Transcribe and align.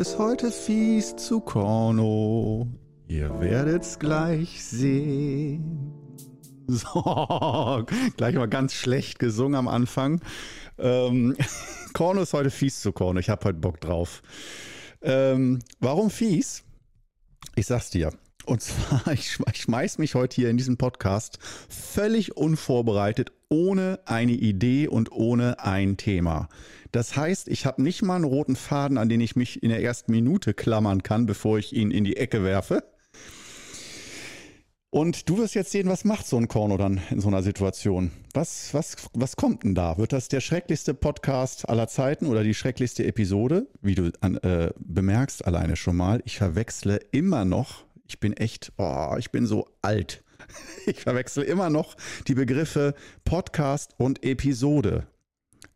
ist 0.00 0.18
heute 0.18 0.50
fies 0.50 1.14
zu 1.16 1.40
Korno. 1.40 2.66
Ihr 3.06 3.38
werdet's 3.38 3.98
gleich 3.98 4.64
sehen. 4.64 5.92
So, 6.66 7.84
gleich 8.16 8.36
mal 8.36 8.48
ganz 8.48 8.74
schlecht 8.74 9.18
gesungen 9.18 9.56
am 9.56 9.66
Anfang. 9.66 10.20
Ähm, 10.78 11.36
Korno 11.94 12.22
ist 12.22 12.32
heute 12.32 12.50
fies 12.50 12.80
zu 12.80 12.92
Korno. 12.92 13.18
Ich 13.18 13.28
habe 13.28 13.44
heute 13.44 13.58
Bock 13.58 13.80
drauf. 13.80 14.22
Ähm, 15.02 15.58
warum 15.80 16.10
fies? 16.10 16.62
Ich 17.56 17.66
sag's 17.66 17.90
dir. 17.90 18.12
Und 18.50 18.62
zwar, 18.62 19.06
ich 19.12 19.38
schmeiß 19.52 19.98
mich 19.98 20.16
heute 20.16 20.34
hier 20.34 20.50
in 20.50 20.56
diesem 20.56 20.76
Podcast 20.76 21.38
völlig 21.68 22.36
unvorbereitet, 22.36 23.30
ohne 23.48 24.00
eine 24.06 24.32
Idee 24.32 24.88
und 24.88 25.12
ohne 25.12 25.60
ein 25.60 25.96
Thema. 25.96 26.48
Das 26.90 27.14
heißt, 27.14 27.46
ich 27.46 27.64
habe 27.64 27.80
nicht 27.80 28.02
mal 28.02 28.16
einen 28.16 28.24
roten 28.24 28.56
Faden, 28.56 28.98
an 28.98 29.08
den 29.08 29.20
ich 29.20 29.36
mich 29.36 29.62
in 29.62 29.68
der 29.68 29.84
ersten 29.84 30.10
Minute 30.10 30.52
klammern 30.52 31.04
kann, 31.04 31.26
bevor 31.26 31.58
ich 31.58 31.72
ihn 31.72 31.92
in 31.92 32.02
die 32.02 32.16
Ecke 32.16 32.42
werfe. 32.42 32.82
Und 34.92 35.28
du 35.28 35.38
wirst 35.38 35.54
jetzt 35.54 35.70
sehen, 35.70 35.88
was 35.88 36.04
macht 36.04 36.26
so 36.26 36.36
ein 36.36 36.48
Korno 36.48 36.76
dann 36.76 37.00
in 37.10 37.20
so 37.20 37.28
einer 37.28 37.44
Situation? 37.44 38.10
Was, 38.34 38.74
was, 38.74 38.96
was 39.12 39.36
kommt 39.36 39.62
denn 39.62 39.76
da? 39.76 39.96
Wird 39.98 40.12
das 40.12 40.26
der 40.26 40.40
schrecklichste 40.40 40.94
Podcast 40.94 41.68
aller 41.68 41.86
Zeiten 41.86 42.26
oder 42.26 42.42
die 42.42 42.54
schrecklichste 42.54 43.04
Episode? 43.04 43.68
Wie 43.80 43.94
du 43.94 44.10
an, 44.20 44.38
äh, 44.38 44.72
bemerkst 44.80 45.46
alleine 45.46 45.76
schon 45.76 45.96
mal, 45.96 46.20
ich 46.24 46.38
verwechsle 46.38 46.96
immer 47.12 47.44
noch, 47.44 47.84
ich 48.10 48.18
bin 48.18 48.32
echt, 48.32 48.72
oh, 48.76 49.14
ich 49.18 49.30
bin 49.30 49.46
so 49.46 49.68
alt. 49.82 50.24
Ich 50.86 51.02
verwechsle 51.02 51.44
immer 51.44 51.70
noch 51.70 51.96
die 52.26 52.34
Begriffe 52.34 52.94
Podcast 53.24 53.94
und 53.98 54.24
Episode. 54.24 55.06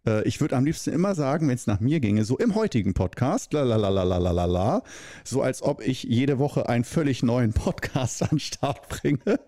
Äh, 0.05 0.27
ich 0.27 0.41
würde 0.41 0.57
am 0.57 0.65
liebsten 0.65 0.91
immer 0.91 1.15
sagen, 1.15 1.47
wenn 1.47 1.55
es 1.55 1.69
nach 1.69 1.79
mir 1.79 2.01
ginge, 2.01 2.25
so 2.25 2.37
im 2.39 2.57
heutigen 2.57 2.93
Podcast, 2.93 3.53
la 3.53 4.83
so 5.23 5.43
als 5.43 5.63
ob 5.63 5.81
ich 5.87 6.03
jede 6.03 6.41
Woche 6.41 6.69
einen 6.69 6.83
völlig 6.83 7.23
neuen 7.23 7.53
Podcast 7.65 8.23
an 8.23 8.31
den 8.31 8.41
Start 8.41 8.89
bringe. 8.89 9.39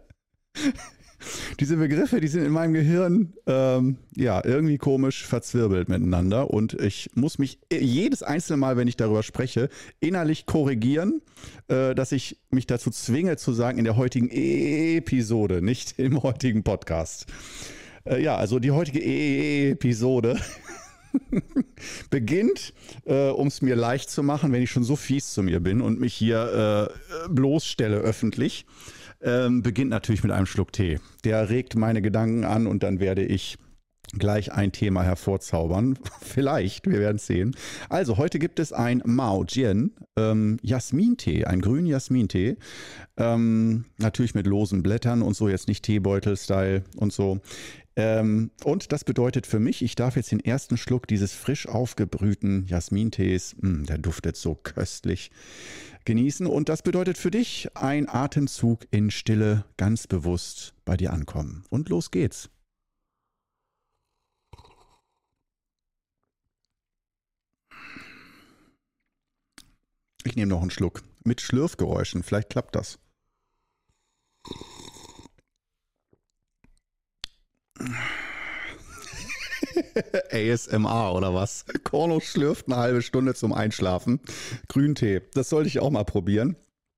Diese 1.61 1.77
Begriffe, 1.77 2.21
die 2.21 2.29
sind 2.29 2.45
in 2.45 2.53
meinem 2.53 2.73
Gehirn 2.73 3.33
ähm, 3.47 3.99
ja 4.15 4.45
irgendwie 4.45 4.79
komisch 4.79 5.25
verzwirbelt 5.25 5.89
miteinander 5.89 6.51
und 6.51 6.75
ich 6.75 7.11
muss 7.15 7.39
mich 7.39 7.59
jedes 7.73 8.23
einzelne 8.23 8.57
Mal, 8.59 8.77
wenn 8.77 8.89
ich 8.89 8.97
darüber 8.97 9.23
spreche, 9.23 9.69
innerlich 10.01 10.47
korrigieren, 10.47 11.23
äh, 11.69 11.95
dass 11.95 12.13
ich 12.13 12.39
mich 12.51 12.67
dazu 12.67 12.91
zwinge 12.91 13.37
zu 13.37 13.53
sagen 13.53 13.79
in 13.79 13.85
der 13.85 13.97
heutigen 13.97 14.31
Episode, 14.31 15.63
nicht 15.63 15.99
im 15.99 16.23
heutigen 16.23 16.63
Podcast. 16.63 17.27
Äh, 18.05 18.23
ja, 18.23 18.37
also 18.37 18.59
die 18.59 18.71
heutige 18.71 19.03
Episode 19.03 20.39
beginnt, 22.11 22.73
äh, 23.05 23.29
um 23.29 23.49
es 23.49 23.63
mir 23.63 23.77
leicht 23.77 24.11
zu 24.11 24.23
machen, 24.23 24.53
wenn 24.53 24.63
ich 24.63 24.71
schon 24.71 24.85
so 24.85 24.97
fies 24.97 25.33
zu 25.33 25.43
mir 25.43 25.61
bin 25.61 25.81
und 25.81 26.01
mich 26.01 26.15
hier 26.15 26.91
äh, 26.91 27.29
bloßstelle 27.29 27.97
öffentlich, 27.97 28.67
ähm, 29.27 29.63
beginnt 29.63 29.91
natürlich 29.91 30.23
mit 30.23 30.33
einem 30.33 30.47
Schluck 30.47 30.73
Tee. 30.73 31.01
Der 31.25 31.51
regt 31.51 31.77
meine 31.77 32.01
Gedanken 32.01 32.45
an 32.45 32.67
und 32.67 32.83
dann 32.83 33.01
werde 33.01 33.25
ich 33.25 33.59
gleich 34.13 34.53
ein 34.53 34.73
Thema 34.73 35.03
hervorzaubern. 35.03 35.99
Vielleicht, 36.21 36.87
wir 36.87 37.01
werden 37.01 37.19
sehen. 37.19 37.55
Also, 37.89 38.17
heute 38.17 38.39
gibt 38.39 38.61
es 38.61 38.73
ein 38.73 39.03
Mao 39.05 39.45
Jian 39.45 39.91
ähm, 40.17 40.59
Jasmintee, 40.63 41.45
ein 41.45 41.61
grünen 41.61 41.87
Jasmintee. 41.87 42.57
Ähm, 43.17 43.85
natürlich 43.99 44.35
mit 44.35 44.47
losen 44.47 44.83
Blättern 44.83 45.23
und 45.23 45.35
so, 45.35 45.49
jetzt 45.49 45.69
nicht 45.69 45.85
Teebeutel-Style 45.85 46.85
und 46.97 47.13
so. 47.13 47.41
Ähm, 47.99 48.51
und 48.63 48.93
das 48.93 49.05
bedeutet 49.05 49.47
für 49.47 49.59
mich, 49.59 49.81
ich 49.81 49.95
darf 49.95 50.17
jetzt 50.17 50.31
den 50.31 50.41
ersten 50.41 50.77
Schluck 50.77 51.09
dieses 51.09 51.33
frisch 51.33 51.67
aufgebrühten 51.67 52.67
Jasmintees, 52.67 53.57
mh, 53.59 53.63
hm, 53.63 53.87
der 53.87 53.99
duftet 53.99 54.37
so 54.37 54.55
köstlich, 54.55 55.31
genießen. 56.05 56.47
Und 56.47 56.69
das 56.69 56.83
bedeutet 56.83 57.17
für 57.17 57.31
dich 57.31 57.75
ein 57.75 58.07
Atemzug 58.09 58.87
in 58.91 59.11
Stille, 59.11 59.65
ganz 59.79 60.07
bewusst 60.07 60.75
bei 60.85 60.97
dir 60.99 61.13
ankommen. 61.13 61.65
Und 61.71 61.89
los 61.89 62.11
geht's. 62.11 62.51
Ich 70.25 70.37
nehme 70.37 70.51
noch 70.51 70.61
einen 70.61 70.71
Schluck 70.71 71.03
mit 71.25 71.41
Schlürfgeräuschen, 71.41 72.23
vielleicht 72.23 72.51
klappt 72.51 72.75
das. 72.75 72.99
ASMR 80.33 81.15
oder 81.15 81.35
was? 81.35 81.65
Korno 81.85 82.21
schlürft 82.21 82.67
eine 82.67 82.77
halbe 82.77 83.03
Stunde 83.03 83.35
zum 83.35 83.53
Einschlafen. 83.53 84.21
Grüntee, 84.69 85.23
das 85.35 85.49
sollte 85.49 85.69
ich 85.69 85.81
auch 85.81 85.91
mal 85.91 86.05
probieren. 86.05 86.57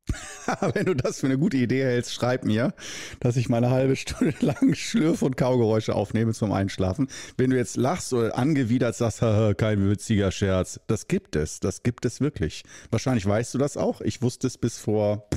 Wenn 0.75 0.87
du 0.87 0.95
das 0.95 1.21
für 1.21 1.27
eine 1.27 1.39
gute 1.39 1.59
Idee 1.59 1.85
hältst, 1.85 2.15
schreib 2.15 2.45
mir, 2.45 2.73
dass 3.21 3.37
ich 3.37 3.49
meine 3.49 3.71
halbe 3.71 3.97
Stunde 3.97 4.35
lang 4.41 4.75
Schlürf- 4.75 5.23
und 5.23 5.37
Kaugeräusche 5.37 5.95
aufnehme 5.95 6.33
zum 6.33 6.53
Einschlafen. 6.53 7.09
Wenn 7.37 7.51
du 7.51 7.57
jetzt 7.57 7.77
lachst 7.77 8.13
oder 8.13 8.37
angewidert 8.37 8.97
sagst, 8.97 9.21
kein 9.59 9.91
witziger 9.91 10.31
Scherz, 10.31 10.81
das 10.87 11.09
gibt 11.09 11.37
es, 11.37 11.61
das 11.61 11.83
gibt 11.83 12.07
es 12.07 12.21
wirklich. 12.21 12.63
Wahrscheinlich 12.91 13.27
weißt 13.27 13.55
du 13.55 13.59
das 13.59 13.77
auch. 13.77 14.01
Ich 14.01 14.23
wusste 14.23 14.47
es 14.47 14.57
bis 14.57 14.79
vor 14.79 15.29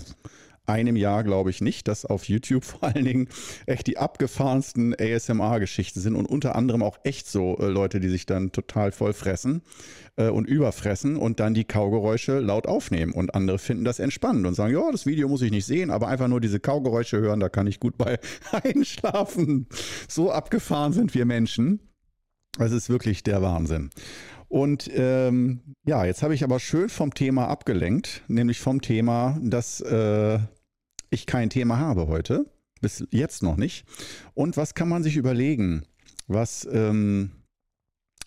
einem 0.65 0.95
Jahr 0.95 1.23
glaube 1.23 1.49
ich 1.49 1.61
nicht, 1.61 1.87
dass 1.87 2.05
auf 2.05 2.25
YouTube 2.25 2.63
vor 2.65 2.83
allen 2.83 3.05
Dingen 3.05 3.29
echt 3.65 3.87
die 3.87 3.97
abgefahrensten 3.97 4.95
ASMR-Geschichten 4.99 5.99
sind 5.99 6.15
und 6.15 6.25
unter 6.25 6.55
anderem 6.55 6.83
auch 6.83 6.97
echt 7.03 7.27
so 7.27 7.57
äh, 7.57 7.67
Leute, 7.67 7.99
die 7.99 8.09
sich 8.09 8.25
dann 8.25 8.51
total 8.51 8.91
voll 8.91 9.13
fressen 9.13 9.61
äh, 10.17 10.29
und 10.29 10.47
überfressen 10.47 11.17
und 11.17 11.39
dann 11.39 11.53
die 11.53 11.65
Kaugeräusche 11.65 12.39
laut 12.39 12.67
aufnehmen. 12.67 13.13
Und 13.13 13.35
andere 13.35 13.59
finden 13.59 13.85
das 13.85 13.99
entspannend 13.99 14.45
und 14.45 14.53
sagen, 14.53 14.73
ja, 14.73 14.91
das 14.91 15.05
Video 15.05 15.27
muss 15.27 15.41
ich 15.41 15.51
nicht 15.51 15.65
sehen, 15.65 15.91
aber 15.91 16.07
einfach 16.07 16.27
nur 16.27 16.41
diese 16.41 16.59
Kaugeräusche 16.59 17.19
hören, 17.19 17.39
da 17.39 17.49
kann 17.49 17.67
ich 17.67 17.79
gut 17.79 17.97
bei 17.97 18.19
einschlafen. 18.51 19.67
So 20.07 20.31
abgefahren 20.31 20.93
sind 20.93 21.13
wir 21.13 21.25
Menschen. 21.25 21.79
Das 22.57 22.71
ist 22.71 22.89
wirklich 22.89 23.23
der 23.23 23.41
Wahnsinn. 23.41 23.89
Und 24.51 24.89
ähm, 24.93 25.61
ja, 25.85 26.03
jetzt 26.03 26.23
habe 26.23 26.35
ich 26.35 26.43
aber 26.43 26.59
schön 26.59 26.89
vom 26.89 27.13
Thema 27.13 27.47
abgelenkt, 27.47 28.21
nämlich 28.27 28.59
vom 28.59 28.81
Thema, 28.81 29.39
dass 29.41 29.79
äh, 29.79 30.39
ich 31.09 31.25
kein 31.25 31.49
Thema 31.49 31.77
habe 31.77 32.07
heute, 32.07 32.45
bis 32.81 33.07
jetzt 33.11 33.43
noch 33.43 33.55
nicht. 33.55 33.85
Und 34.33 34.57
was 34.57 34.75
kann 34.75 34.89
man 34.89 35.03
sich 35.03 35.15
überlegen? 35.15 35.83
Was, 36.27 36.67
ähm, 36.69 37.31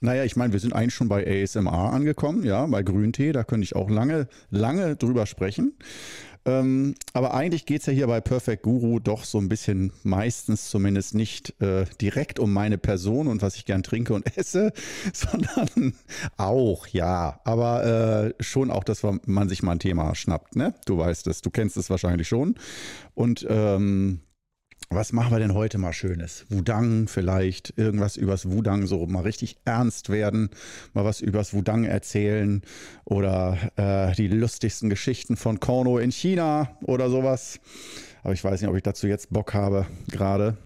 naja, 0.01 0.25
ich 0.25 0.35
meine, 0.35 0.55
wir 0.55 0.61
sind 0.61 0.73
eigentlich 0.73 0.95
schon 0.95 1.09
bei 1.09 1.27
ASMR 1.27 1.93
angekommen, 1.93 2.43
ja, 2.43 2.65
bei 2.65 2.83
Grüntee, 2.83 3.33
da 3.33 3.45
könnte 3.45 3.65
ich 3.65 3.77
auch 3.77 3.91
lange, 3.91 4.27
lange 4.49 4.97
drüber 4.97 5.27
sprechen. 5.27 5.77
Ähm, 6.47 6.95
aber 7.13 7.35
eigentlich 7.35 7.65
geht 7.67 7.81
es 7.81 7.87
ja 7.87 7.93
hier 7.93 8.07
bei 8.07 8.21
Perfect 8.21 8.63
Guru 8.63 9.01
doch 9.01 9.25
so 9.25 9.39
ein 9.39 9.49
bisschen 9.49 9.93
meistens 10.03 10.69
zumindest 10.69 11.15
nicht 11.15 11.61
äh, 11.61 11.87
direkt 12.01 12.39
um 12.39 12.53
meine 12.53 12.77
Person 12.77 13.29
und 13.29 13.41
was 13.41 13.57
ich 13.57 13.65
gern 13.65 13.83
trinke 13.83 14.15
und 14.15 14.25
esse, 14.37 14.73
sondern 15.13 15.95
auch, 16.37 16.87
ja, 16.89 17.41
aber 17.45 18.35
äh, 18.39 18.43
schon 18.43 18.71
auch, 18.71 18.85
dass 18.85 19.03
man 19.03 19.49
sich 19.49 19.63
mal 19.63 19.73
ein 19.73 19.79
Thema 19.79 20.15
schnappt, 20.15 20.57
ne? 20.57 20.75
Du 20.87 20.99
weißt 20.99 21.27
es, 21.29 21.41
du 21.41 21.51
kennst 21.51 21.77
es 21.77 21.91
wahrscheinlich 21.91 22.29
schon. 22.29 22.57
Und 23.15 23.47
ähm, 23.49 24.21
was 24.91 25.13
machen 25.13 25.33
wir 25.33 25.39
denn 25.39 25.55
heute 25.55 25.79
mal 25.79 25.93
Schönes? 25.93 26.47
Wudang 26.51 27.09
vielleicht, 27.09 27.77
irgendwas 27.77 28.17
übers 28.17 28.51
Wudang, 28.51 28.87
so 28.87 29.07
mal 29.07 29.23
richtig 29.23 29.57
ernst 29.65 30.09
werden, 30.09 30.51
mal 30.93 31.05
was 31.05 31.21
übers 31.21 31.55
Wudang 31.55 31.85
erzählen 31.85 32.63
oder 33.05 33.59
äh, 33.77 34.15
die 34.15 34.29
lustigsten 34.29 34.91
Geschichten 34.91 35.37
von 35.37 35.61
Korno 35.61 35.99
in 35.99 36.13
China 36.13 36.77
oder 36.83 37.11
sowas. 37.11 37.61
Aber 38.23 38.33
ich 38.33 38.43
weiß 38.45 38.61
nicht, 38.61 38.71
ob 38.71 38.77
ich 38.77 38.83
dazu 38.83 39.07
jetzt 39.07 39.31
Bock 39.31 39.55
habe, 39.55 39.87
gerade. 40.09 40.57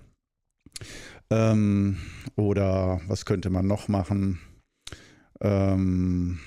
Ähm, 1.31 1.99
oder 2.37 3.01
was 3.09 3.25
könnte 3.25 3.51
man 3.51 3.67
noch 3.67 3.89
machen? 3.89 4.41
Ähm, 5.41 6.39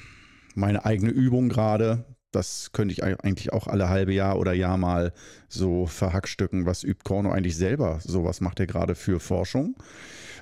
meine 0.56 0.85
eigene 0.85 1.12
Übung 1.12 1.50
gerade, 1.50 2.06
das 2.31 2.72
könnte 2.72 2.94
ich 2.94 3.04
eigentlich 3.04 3.54
auch 3.54 3.68
alle 3.68 3.89
halbe 3.89 4.13
Jahr 4.13 4.38
oder 4.38 4.54
Jahr 4.54 4.78
mal 4.78 5.13
so 5.50 5.86
verhackstücken. 5.86 6.66
Was 6.66 6.83
übt 6.83 7.04
Korno 7.04 7.31
eigentlich 7.31 7.57
selber? 7.57 8.00
So 8.01 8.24
was 8.24 8.42
macht 8.42 8.60
er 8.60 8.68
gerade 8.68 8.95
für 8.95 9.19
Forschung? 9.19 9.75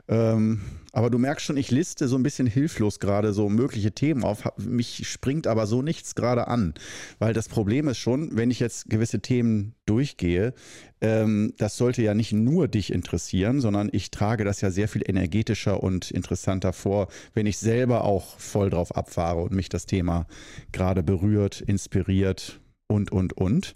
Ähm, 0.09 0.61
aber 0.91 1.11
du 1.11 1.19
merkst 1.19 1.45
schon, 1.45 1.57
ich 1.57 1.69
liste 1.69 2.07
so 2.07 2.17
ein 2.17 2.23
bisschen 2.23 2.47
hilflos 2.47 2.99
gerade 2.99 3.31
so 3.31 3.47
mögliche 3.47 3.91
Themen 3.91 4.23
auf. 4.23 4.43
Mich 4.57 5.07
springt 5.07 5.45
aber 5.45 5.67
so 5.67 5.83
nichts 5.83 6.15
gerade 6.15 6.47
an. 6.47 6.73
Weil 7.19 7.33
das 7.33 7.47
Problem 7.47 7.87
ist 7.87 7.99
schon, 7.99 8.35
wenn 8.35 8.49
ich 8.49 8.59
jetzt 8.59 8.89
gewisse 8.89 9.19
Themen 9.19 9.75
durchgehe, 9.85 10.53
ähm, 10.99 11.53
das 11.57 11.77
sollte 11.77 12.01
ja 12.01 12.15
nicht 12.15 12.33
nur 12.33 12.67
dich 12.67 12.91
interessieren, 12.91 13.61
sondern 13.61 13.89
ich 13.91 14.09
trage 14.09 14.43
das 14.43 14.61
ja 14.61 14.71
sehr 14.71 14.87
viel 14.87 15.03
energetischer 15.07 15.83
und 15.83 16.09
interessanter 16.09 16.73
vor, 16.73 17.07
wenn 17.35 17.45
ich 17.45 17.59
selber 17.59 18.03
auch 18.03 18.39
voll 18.39 18.71
drauf 18.71 18.95
abfahre 18.95 19.41
und 19.41 19.53
mich 19.53 19.69
das 19.69 19.85
Thema 19.85 20.25
gerade 20.71 21.03
berührt, 21.03 21.61
inspiriert 21.61 22.59
und, 22.87 23.11
und, 23.11 23.33
und. 23.33 23.75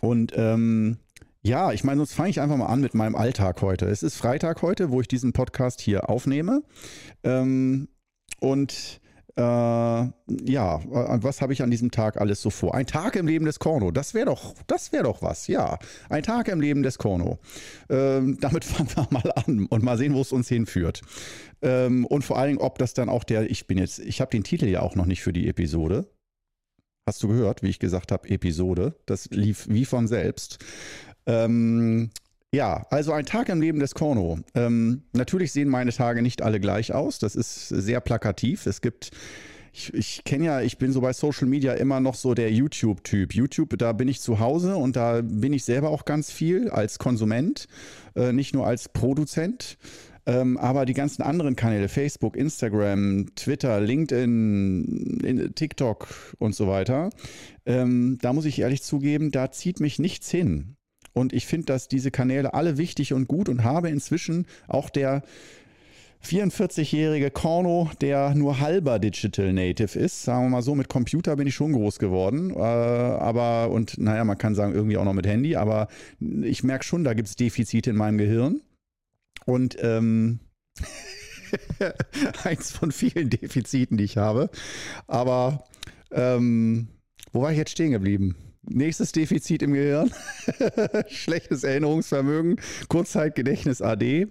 Und 0.00 0.32
ähm, 0.36 0.96
ja, 1.44 1.72
ich 1.72 1.82
meine, 1.82 1.98
sonst 1.98 2.14
fange 2.14 2.30
ich 2.30 2.40
einfach 2.40 2.56
mal 2.56 2.66
an 2.66 2.80
mit 2.80 2.94
meinem 2.94 3.16
Alltag 3.16 3.60
heute. 3.62 3.86
Es 3.86 4.02
ist 4.02 4.16
Freitag 4.16 4.62
heute, 4.62 4.90
wo 4.90 5.00
ich 5.00 5.08
diesen 5.08 5.32
Podcast 5.32 5.80
hier 5.80 6.08
aufnehme. 6.08 6.62
Ähm, 7.24 7.88
und 8.38 9.00
äh, 9.34 9.40
ja, 9.40 10.12
äh, 10.76 11.18
was 11.22 11.40
habe 11.40 11.52
ich 11.52 11.62
an 11.62 11.70
diesem 11.70 11.90
Tag 11.90 12.20
alles 12.20 12.42
so 12.42 12.50
vor? 12.50 12.74
Ein 12.74 12.86
Tag 12.86 13.16
im 13.16 13.26
Leben 13.26 13.44
des 13.44 13.58
Korno, 13.58 13.90
das 13.90 14.14
wäre 14.14 14.26
doch, 14.26 14.54
das 14.66 14.92
wäre 14.92 15.04
doch 15.04 15.22
was, 15.22 15.48
ja. 15.48 15.78
Ein 16.08 16.22
Tag 16.22 16.48
im 16.48 16.60
Leben 16.60 16.82
des 16.84 16.98
Korno. 16.98 17.38
Ähm, 17.88 18.38
damit 18.40 18.64
fangen 18.64 18.90
wir 18.94 19.08
mal 19.10 19.32
an 19.34 19.66
und 19.66 19.82
mal 19.82 19.98
sehen, 19.98 20.14
wo 20.14 20.20
es 20.20 20.32
uns 20.32 20.48
hinführt. 20.48 21.00
Ähm, 21.60 22.04
und 22.04 22.22
vor 22.22 22.38
allen 22.38 22.48
Dingen, 22.48 22.60
ob 22.60 22.78
das 22.78 22.94
dann 22.94 23.08
auch 23.08 23.24
der, 23.24 23.50
ich 23.50 23.66
bin 23.66 23.78
jetzt, 23.78 23.98
ich 23.98 24.20
habe 24.20 24.30
den 24.30 24.44
Titel 24.44 24.66
ja 24.66 24.80
auch 24.80 24.94
noch 24.94 25.06
nicht 25.06 25.22
für 25.22 25.32
die 25.32 25.48
Episode. 25.48 26.06
Hast 27.04 27.20
du 27.22 27.28
gehört, 27.28 27.62
wie 27.62 27.68
ich 27.68 27.80
gesagt 27.80 28.12
habe, 28.12 28.28
Episode? 28.28 28.94
Das 29.06 29.28
lief 29.30 29.66
wie 29.68 29.84
von 29.84 30.06
selbst. 30.06 30.58
Ähm, 31.26 32.10
ja, 32.54 32.86
also 32.90 33.12
ein 33.12 33.24
Tag 33.24 33.48
im 33.48 33.60
Leben 33.60 33.80
des 33.80 33.94
Korno. 33.94 34.40
Ähm, 34.54 35.02
natürlich 35.12 35.52
sehen 35.52 35.68
meine 35.68 35.92
Tage 35.92 36.22
nicht 36.22 36.42
alle 36.42 36.60
gleich 36.60 36.92
aus. 36.92 37.18
Das 37.18 37.34
ist 37.34 37.68
sehr 37.68 38.00
plakativ. 38.00 38.66
Es 38.66 38.80
gibt 38.80 39.10
ich, 39.72 39.94
ich 39.94 40.24
kenne 40.24 40.44
ja, 40.44 40.60
ich 40.60 40.76
bin 40.76 40.92
so 40.92 41.00
bei 41.00 41.14
Social 41.14 41.48
Media 41.48 41.72
immer 41.72 41.98
noch 41.98 42.14
so 42.14 42.34
der 42.34 42.52
YouTube-Typ. 42.52 43.34
YouTube, 43.34 43.78
da 43.78 43.92
bin 43.92 44.06
ich 44.06 44.20
zu 44.20 44.38
Hause 44.38 44.76
und 44.76 44.96
da 44.96 45.22
bin 45.22 45.54
ich 45.54 45.64
selber 45.64 45.88
auch 45.88 46.04
ganz 46.04 46.30
viel 46.30 46.68
als 46.68 46.98
Konsument, 46.98 47.68
äh, 48.14 48.32
nicht 48.32 48.54
nur 48.54 48.66
als 48.66 48.90
Produzent. 48.90 49.78
Ähm, 50.24 50.56
aber 50.58 50.84
die 50.84 50.92
ganzen 50.92 51.22
anderen 51.22 51.56
Kanäle, 51.56 51.88
Facebook, 51.88 52.36
Instagram, 52.36 53.34
Twitter, 53.34 53.80
LinkedIn, 53.80 55.52
TikTok 55.56 56.36
und 56.38 56.54
so 56.54 56.68
weiter, 56.68 57.10
ähm, 57.66 58.18
da 58.20 58.32
muss 58.32 58.44
ich 58.44 58.60
ehrlich 58.60 58.82
zugeben, 58.82 59.32
da 59.32 59.50
zieht 59.50 59.80
mich 59.80 59.98
nichts 59.98 60.30
hin. 60.30 60.76
Und 61.12 61.32
ich 61.32 61.46
finde, 61.46 61.66
dass 61.66 61.88
diese 61.88 62.10
Kanäle 62.10 62.54
alle 62.54 62.78
wichtig 62.78 63.12
und 63.12 63.28
gut 63.28 63.48
und 63.48 63.64
habe 63.64 63.90
inzwischen 63.90 64.46
auch 64.66 64.90
der 64.90 65.22
44-jährige 66.24 67.30
Korno, 67.30 67.90
der 68.00 68.34
nur 68.34 68.60
halber 68.60 68.98
Digital 68.98 69.52
Native 69.52 69.98
ist. 69.98 70.22
Sagen 70.22 70.44
wir 70.44 70.50
mal 70.50 70.62
so, 70.62 70.74
mit 70.74 70.88
Computer 70.88 71.36
bin 71.36 71.48
ich 71.48 71.54
schon 71.54 71.72
groß 71.72 71.98
geworden. 71.98 72.50
Äh, 72.50 72.58
aber, 72.60 73.70
und 73.70 73.98
naja, 73.98 74.24
man 74.24 74.38
kann 74.38 74.54
sagen, 74.54 74.72
irgendwie 74.72 74.96
auch 74.96 75.04
noch 75.04 75.14
mit 75.14 75.26
Handy, 75.26 75.56
aber 75.56 75.88
ich 76.20 76.62
merke 76.62 76.84
schon, 76.84 77.04
da 77.04 77.14
gibt 77.14 77.28
es 77.28 77.36
Defizite 77.36 77.90
in 77.90 77.96
meinem 77.96 78.18
Gehirn. 78.18 78.60
Und 79.44 79.76
ähm, 79.80 80.38
eins 82.44 82.70
von 82.70 82.92
vielen 82.92 83.28
Defiziten, 83.28 83.96
die 83.96 84.04
ich 84.04 84.16
habe. 84.16 84.48
Aber 85.08 85.64
ähm, 86.12 86.88
wo 87.32 87.42
war 87.42 87.50
ich 87.50 87.58
jetzt 87.58 87.72
stehen 87.72 87.90
geblieben? 87.90 88.36
Nächstes 88.64 89.10
Defizit 89.12 89.62
im 89.62 89.72
Gehirn. 89.72 90.12
Schlechtes 91.08 91.64
Erinnerungsvermögen. 91.64 92.60
Kurzzeitgedächtnis 92.88 93.82
AD. 93.82 94.28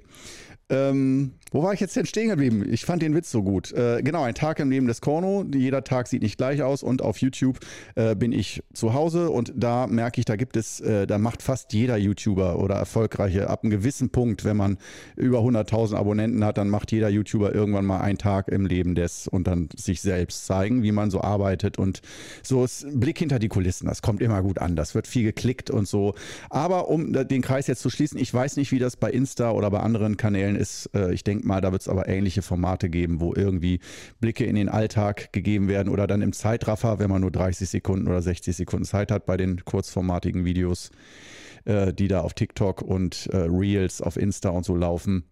Ähm, 0.71 1.33
wo 1.51 1.63
war 1.63 1.73
ich 1.73 1.81
jetzt 1.81 1.97
denn 1.97 2.05
stehen 2.05 2.29
geblieben? 2.29 2.65
Ich 2.71 2.85
fand 2.85 3.01
den 3.01 3.13
Witz 3.13 3.29
so 3.29 3.43
gut. 3.43 3.73
Äh, 3.73 4.01
genau, 4.03 4.23
ein 4.23 4.33
Tag 4.33 4.59
im 4.59 4.71
Leben 4.71 4.87
des 4.87 5.01
Korno. 5.01 5.43
Jeder 5.53 5.83
Tag 5.83 6.07
sieht 6.07 6.21
nicht 6.21 6.37
gleich 6.37 6.63
aus 6.63 6.81
und 6.81 7.01
auf 7.01 7.17
YouTube 7.17 7.59
äh, 7.95 8.15
bin 8.15 8.31
ich 8.31 8.63
zu 8.73 8.93
Hause 8.93 9.29
und 9.29 9.51
da 9.53 9.85
merke 9.85 10.21
ich, 10.21 10.25
da 10.25 10.37
gibt 10.37 10.55
es, 10.55 10.79
äh, 10.79 11.05
da 11.05 11.17
macht 11.17 11.41
fast 11.41 11.73
jeder 11.73 11.97
YouTuber 11.97 12.57
oder 12.57 12.75
Erfolgreiche 12.75 13.49
ab 13.49 13.63
einem 13.63 13.71
gewissen 13.71 14.11
Punkt, 14.11 14.45
wenn 14.45 14.55
man 14.55 14.77
über 15.17 15.39
100.000 15.39 15.95
Abonnenten 15.95 16.45
hat, 16.45 16.57
dann 16.57 16.69
macht 16.69 16.93
jeder 16.93 17.09
YouTuber 17.09 17.53
irgendwann 17.53 17.85
mal 17.85 17.99
einen 17.99 18.17
Tag 18.17 18.47
im 18.47 18.65
Leben 18.65 18.95
des 18.95 19.27
und 19.27 19.45
dann 19.45 19.67
sich 19.75 19.99
selbst 20.01 20.45
zeigen, 20.45 20.83
wie 20.83 20.93
man 20.93 21.11
so 21.11 21.19
arbeitet 21.19 21.77
und 21.77 22.01
so 22.43 22.63
ist 22.63 22.87
Blick 22.97 23.19
hinter 23.19 23.39
die 23.39 23.49
Kulissen. 23.49 23.87
Das 23.87 24.01
kommt 24.01 24.21
immer 24.21 24.41
gut 24.41 24.59
an. 24.59 24.77
Das 24.77 24.95
wird 24.95 25.05
viel 25.05 25.23
geklickt 25.23 25.69
und 25.69 25.85
so. 25.85 26.15
Aber 26.49 26.87
um 26.87 27.11
den 27.11 27.41
Kreis 27.41 27.67
jetzt 27.67 27.81
zu 27.81 27.89
schließen, 27.89 28.17
ich 28.17 28.33
weiß 28.33 28.55
nicht, 28.55 28.71
wie 28.71 28.79
das 28.79 28.95
bei 28.95 29.11
Insta 29.11 29.51
oder 29.51 29.69
bei 29.69 29.81
anderen 29.81 30.15
Kanälen 30.15 30.60
ist. 30.61 30.89
Äh, 30.93 31.13
ich 31.13 31.23
denke, 31.23 31.45
mal, 31.45 31.59
da 31.59 31.71
wird 31.71 31.81
es 31.81 31.87
aber 31.87 32.07
ähnliche 32.07 32.41
Formate 32.41 32.89
geben, 32.89 33.19
wo 33.19 33.33
irgendwie 33.33 33.79
Blicke 34.19 34.45
in 34.45 34.55
den 34.55 34.69
Alltag 34.69 35.33
gegeben 35.33 35.67
werden 35.67 35.89
oder 35.89 36.07
dann 36.07 36.21
im 36.21 36.31
Zeitraffer, 36.31 36.99
wenn 36.99 37.09
man 37.09 37.21
nur 37.21 37.31
30 37.31 37.67
Sekunden 37.67 38.07
oder 38.07 38.21
60 38.21 38.55
Sekunden 38.55 38.85
Zeit 38.85 39.11
hat 39.11 39.25
bei 39.25 39.35
den 39.35 39.65
kurzformatigen 39.65 40.45
Videos, 40.45 40.91
äh, 41.65 41.93
die 41.93 42.07
da 42.07 42.21
auf 42.21 42.33
TikTok 42.33 42.81
und 42.81 43.27
äh, 43.27 43.37
Reels 43.37 44.01
auf 44.01 44.15
Insta 44.15 44.49
und 44.49 44.63
so 44.63 44.75
laufen. 44.75 45.25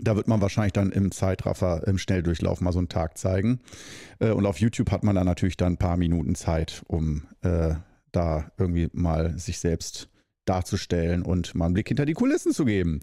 Da 0.00 0.16
wird 0.16 0.26
man 0.26 0.40
wahrscheinlich 0.40 0.72
dann 0.72 0.90
im 0.90 1.12
Zeitraffer, 1.12 1.86
im 1.86 1.96
Schnelldurchlauf 1.96 2.60
mal 2.60 2.72
so 2.72 2.80
einen 2.80 2.88
Tag 2.88 3.16
zeigen. 3.16 3.60
Und 4.18 4.44
auf 4.44 4.58
YouTube 4.58 4.90
hat 4.90 5.04
man 5.04 5.14
dann 5.14 5.26
natürlich 5.26 5.56
dann 5.56 5.74
ein 5.74 5.78
paar 5.78 5.96
Minuten 5.96 6.34
Zeit, 6.34 6.82
um 6.88 7.22
da 8.10 8.50
irgendwie 8.58 8.88
mal 8.92 9.38
sich 9.38 9.60
selbst 9.60 10.08
darzustellen 10.48 11.22
und 11.22 11.54
mal 11.54 11.66
einen 11.66 11.74
Blick 11.74 11.88
hinter 11.88 12.06
die 12.06 12.14
Kulissen 12.14 12.52
zu 12.52 12.64
geben. 12.64 13.00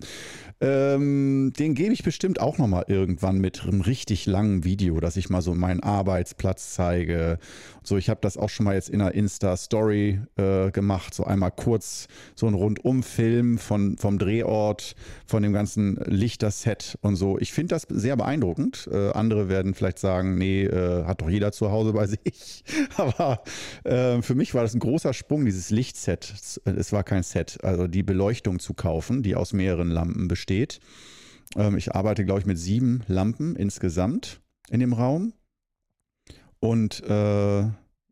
Ähm, 0.62 1.52
den 1.58 1.76
gebe 1.76 1.94
ich 1.94 2.04
bestimmt 2.04 2.40
auch 2.40 2.58
noch 2.58 2.68
mal 2.68 2.86
irgendwann 2.88 3.40
mit 3.40 3.64
einem 3.64 3.82
richtig 3.82 4.26
langen 4.26 4.64
Video, 4.64 5.00
dass 5.00 5.18
ich 5.18 5.30
mal 5.30 5.42
so 5.42 5.54
meinen 5.54 5.82
Arbeitsplatz 5.82 6.74
zeige. 6.74 7.38
So, 7.84 7.98
ich 7.98 8.10
habe 8.10 8.22
das 8.22 8.38
auch 8.38 8.50
schon 8.50 8.66
mal 8.66 8.76
jetzt 8.76 8.90
in 8.90 9.02
einer 9.02 9.14
Insta-Story 9.14 10.22
äh, 10.38 10.72
gemacht, 10.72 11.14
so 11.14 11.26
einmal 11.26 11.52
kurz 11.52 12.08
so 12.36 12.48
ein 12.48 12.54
Rundumfilm 12.54 13.58
von, 13.58 13.98
vom 13.98 14.18
Drehort, 14.18 14.96
von 15.26 15.44
dem 15.44 15.52
ganzen 15.52 15.98
Lichterset 16.06 16.98
und 17.02 17.18
so. 17.18 17.38
Ich 17.40 17.52
finde 17.52 17.76
das 17.76 17.86
sehr 17.90 18.16
beeindruckend. 18.16 18.88
Äh, 18.90 19.12
andere 19.12 19.50
werden 19.50 19.74
vielleicht 19.74 20.00
sagen, 20.00 20.38
nee, 20.38 20.64
äh, 20.64 21.04
hat 21.04 21.22
doch 21.22 21.30
jeder 21.30 21.52
zu 21.52 21.72
Hause 21.72 21.92
bei 21.92 22.08
sich. 22.08 22.64
Aber 22.96 23.44
äh, 23.84 24.22
für 24.22 24.36
mich 24.36 24.54
war 24.54 24.62
das 24.64 24.74
ein 24.74 24.80
großer 24.80 25.14
Sprung, 25.14 25.44
dieses 25.44 25.70
Lichtset. 25.72 26.34
Es 26.64 26.94
war 26.94 27.04
kein 27.04 27.24
Set, 27.34 27.58
also 27.64 27.88
die 27.88 28.04
Beleuchtung 28.04 28.60
zu 28.60 28.74
kaufen, 28.74 29.24
die 29.24 29.36
aus 29.36 29.54
mehreren 29.54 29.90
Lampen 29.90 30.28
besteht 30.28 30.54
steht. 30.54 30.80
Ähm, 31.56 31.78
ich 31.78 31.96
arbeite, 31.96 32.26
glaube 32.26 32.42
ich, 32.42 32.46
mit 32.46 32.60
sieben 32.60 33.04
Lampen 33.08 33.56
insgesamt 33.56 34.42
in 34.70 34.80
dem 34.80 34.94
Raum. 34.94 35.34
Und 36.60 37.04
äh, 37.04 37.64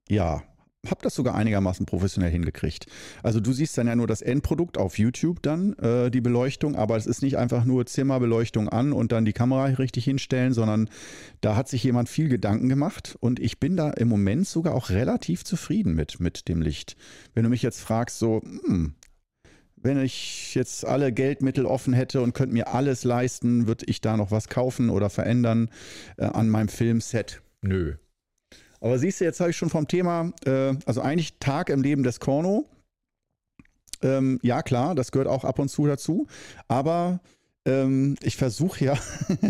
ja, 0.09 0.43
habe 0.87 1.01
das 1.03 1.13
sogar 1.13 1.35
einigermaßen 1.35 1.85
professionell 1.85 2.31
hingekriegt. 2.31 2.87
Also 3.21 3.39
du 3.39 3.53
siehst 3.53 3.77
dann 3.77 3.87
ja 3.87 3.95
nur 3.95 4.07
das 4.07 4.21
Endprodukt 4.21 4.77
auf 4.77 4.97
YouTube 4.97 5.41
dann, 5.43 5.73
äh, 5.73 6.09
die 6.09 6.21
Beleuchtung, 6.21 6.75
aber 6.75 6.97
es 6.97 7.05
ist 7.05 7.21
nicht 7.21 7.37
einfach 7.37 7.65
nur 7.65 7.85
Zimmerbeleuchtung 7.85 8.67
an 8.67 8.91
und 8.91 9.11
dann 9.11 9.23
die 9.23 9.31
Kamera 9.31 9.65
richtig 9.65 10.05
hinstellen, 10.05 10.53
sondern 10.53 10.89
da 11.39 11.55
hat 11.55 11.69
sich 11.69 11.83
jemand 11.83 12.09
viel 12.09 12.29
Gedanken 12.29 12.67
gemacht 12.67 13.15
und 13.19 13.39
ich 13.39 13.59
bin 13.59 13.77
da 13.77 13.91
im 13.91 14.09
Moment 14.09 14.47
sogar 14.47 14.73
auch 14.73 14.89
relativ 14.89 15.45
zufrieden 15.45 15.93
mit, 15.93 16.19
mit 16.19 16.49
dem 16.49 16.61
Licht. 16.61 16.97
Wenn 17.35 17.43
du 17.43 17.49
mich 17.49 17.61
jetzt 17.61 17.79
fragst, 17.79 18.17
so, 18.17 18.41
hm, 18.41 18.95
wenn 19.83 20.01
ich 20.01 20.55
jetzt 20.55 20.85
alle 20.85 21.11
Geldmittel 21.11 21.65
offen 21.65 21.93
hätte 21.93 22.21
und 22.21 22.33
könnte 22.33 22.53
mir 22.53 22.73
alles 22.73 23.03
leisten, 23.03 23.67
würde 23.67 23.85
ich 23.87 24.01
da 24.01 24.17
noch 24.17 24.31
was 24.31 24.47
kaufen 24.47 24.89
oder 24.89 25.09
verändern 25.09 25.69
äh, 26.17 26.25
an 26.25 26.49
meinem 26.49 26.67
Filmset? 26.67 27.41
Nö. 27.61 27.95
Aber 28.79 28.97
siehst 28.97 29.21
du, 29.21 29.25
jetzt 29.25 29.39
habe 29.39 29.51
ich 29.51 29.57
schon 29.57 29.69
vom 29.69 29.87
Thema, 29.87 30.33
äh, 30.45 30.73
also 30.85 31.01
eigentlich 31.01 31.37
Tag 31.39 31.69
im 31.69 31.81
Leben 31.81 32.03
des 32.03 32.19
Korno. 32.19 32.67
Ähm, 34.01 34.39
ja, 34.41 34.63
klar, 34.63 34.95
das 34.95 35.11
gehört 35.11 35.27
auch 35.27 35.43
ab 35.43 35.59
und 35.59 35.69
zu 35.69 35.85
dazu. 35.85 36.27
Aber 36.67 37.19
ähm, 37.65 38.15
ich 38.21 38.37
versuche 38.37 38.85
ja, 38.85 38.99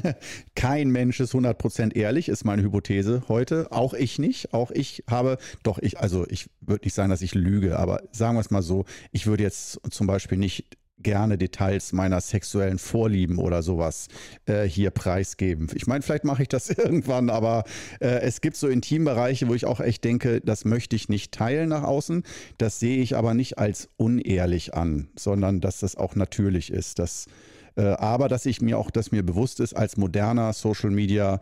kein 0.56 0.90
Mensch 0.90 1.20
ist 1.20 1.34
100% 1.34 1.96
ehrlich, 1.96 2.30
ist 2.30 2.44
meine 2.44 2.62
Hypothese 2.62 3.24
heute. 3.28 3.72
Auch 3.72 3.94
ich 3.94 4.20
nicht. 4.20 4.54
Auch 4.54 4.72
ich 4.72 5.04
habe, 5.10 5.38
doch 5.64 5.80
ich, 5.80 6.00
also 6.00 6.28
ich 6.28 6.50
würde 6.60 6.86
nicht 6.86 6.94
sagen, 6.94 7.10
dass 7.10 7.22
ich 7.22 7.36
lüge, 7.36 7.80
aber 7.80 8.04
sagen 8.12 8.36
wir 8.36 8.42
es 8.42 8.52
mal 8.52 8.62
so, 8.62 8.86
ich 9.12 9.28
würde 9.28 9.44
jetzt 9.44 9.80
zum 9.92 10.08
Beispiel 10.08 10.38
nicht 10.38 10.78
gerne 11.02 11.38
Details 11.38 11.94
meiner 11.94 12.22
sexuellen 12.22 12.78
Vorlieben 12.78 13.40
oder 13.40 13.64
sowas 13.64 14.08
äh, 14.46 14.64
hier 14.64 14.92
preisgeben. 14.92 15.68
Ich 15.74 15.88
meine, 15.88 16.02
vielleicht 16.04 16.26
mache 16.26 16.44
ich 16.44 16.50
das 16.50 16.70
irgendwann, 16.78 17.30
aber 17.30 17.64
äh, 18.00 18.20
es 18.22 18.42
gibt 18.42 18.56
so 18.56 18.68
Intimbereiche, 18.68 19.48
wo 19.48 19.56
ich 19.56 19.66
auch 19.66 19.80
echt 19.80 20.04
denke, 20.04 20.42
das 20.42 20.66
möchte 20.66 20.96
ich 20.96 21.10
nicht 21.10 21.32
teilen 21.32 21.70
nach 21.70 21.84
außen. 21.84 22.24
Das 22.58 22.80
sehe 22.80 23.02
ich 23.02 23.16
aber 23.16 23.34
nicht 23.34 23.58
als 23.58 23.90
unehrlich 23.98 24.74
an, 24.74 25.10
sondern 25.18 25.62
dass 25.62 25.80
das 25.80 25.96
auch 25.96 26.16
natürlich 26.16 26.72
ist, 26.72 27.00
dass 27.00 27.26
aber 27.76 28.28
dass 28.28 28.46
ich 28.46 28.62
mir 28.62 28.78
auch, 28.78 28.92
dass 28.92 29.12
mir 29.12 29.24
bewusst 29.24 29.60
ist, 29.60 29.74
als 29.74 29.98
moderner 29.98 30.54
Social 30.54 30.92
Media 30.92 31.40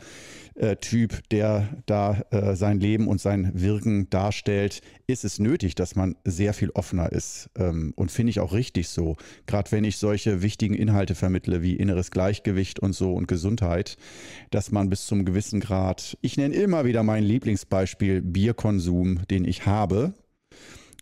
äh, 0.60 0.76
Typ, 0.76 1.28
der 1.30 1.70
da 1.86 2.22
äh, 2.32 2.56
sein 2.56 2.80
Leben 2.80 3.08
und 3.08 3.22
sein 3.22 3.52
Wirken 3.54 4.10
darstellt, 4.10 4.82
ist 5.08 5.24
es 5.24 5.40
nötig, 5.40 5.74
dass 5.76 5.96
man 5.96 6.16
sehr 6.26 6.54
viel 6.54 6.70
offener 6.72 7.12
ist. 7.12 7.50
Ähm, 7.58 7.94
und 7.96 8.12
finde 8.12 8.32
ich 8.32 8.40
auch 8.40 8.54
richtig 8.54 8.90
so. 8.90 9.16
Gerade 9.48 9.72
wenn 9.72 9.84
ich 9.86 9.98
solche 9.98 10.42
wichtigen 10.42 10.76
Inhalte 10.76 11.16
vermittle, 11.16 11.62
wie 11.62 11.76
inneres 11.76 12.12
Gleichgewicht 12.12 12.80
und 12.80 12.94
so 12.94 13.14
und 13.14 13.28
Gesundheit, 13.28 13.98
dass 14.52 14.72
man 14.72 14.90
bis 14.90 15.06
zum 15.06 15.24
gewissen 15.26 15.62
Grad, 15.62 16.18
ich 16.22 16.38
nenne 16.38 16.56
immer 16.56 16.86
wieder 16.86 17.04
mein 17.04 17.24
Lieblingsbeispiel 17.24 18.22
Bierkonsum, 18.22 19.26
den 19.30 19.46
ich 19.46 19.66
habe, 19.66 20.14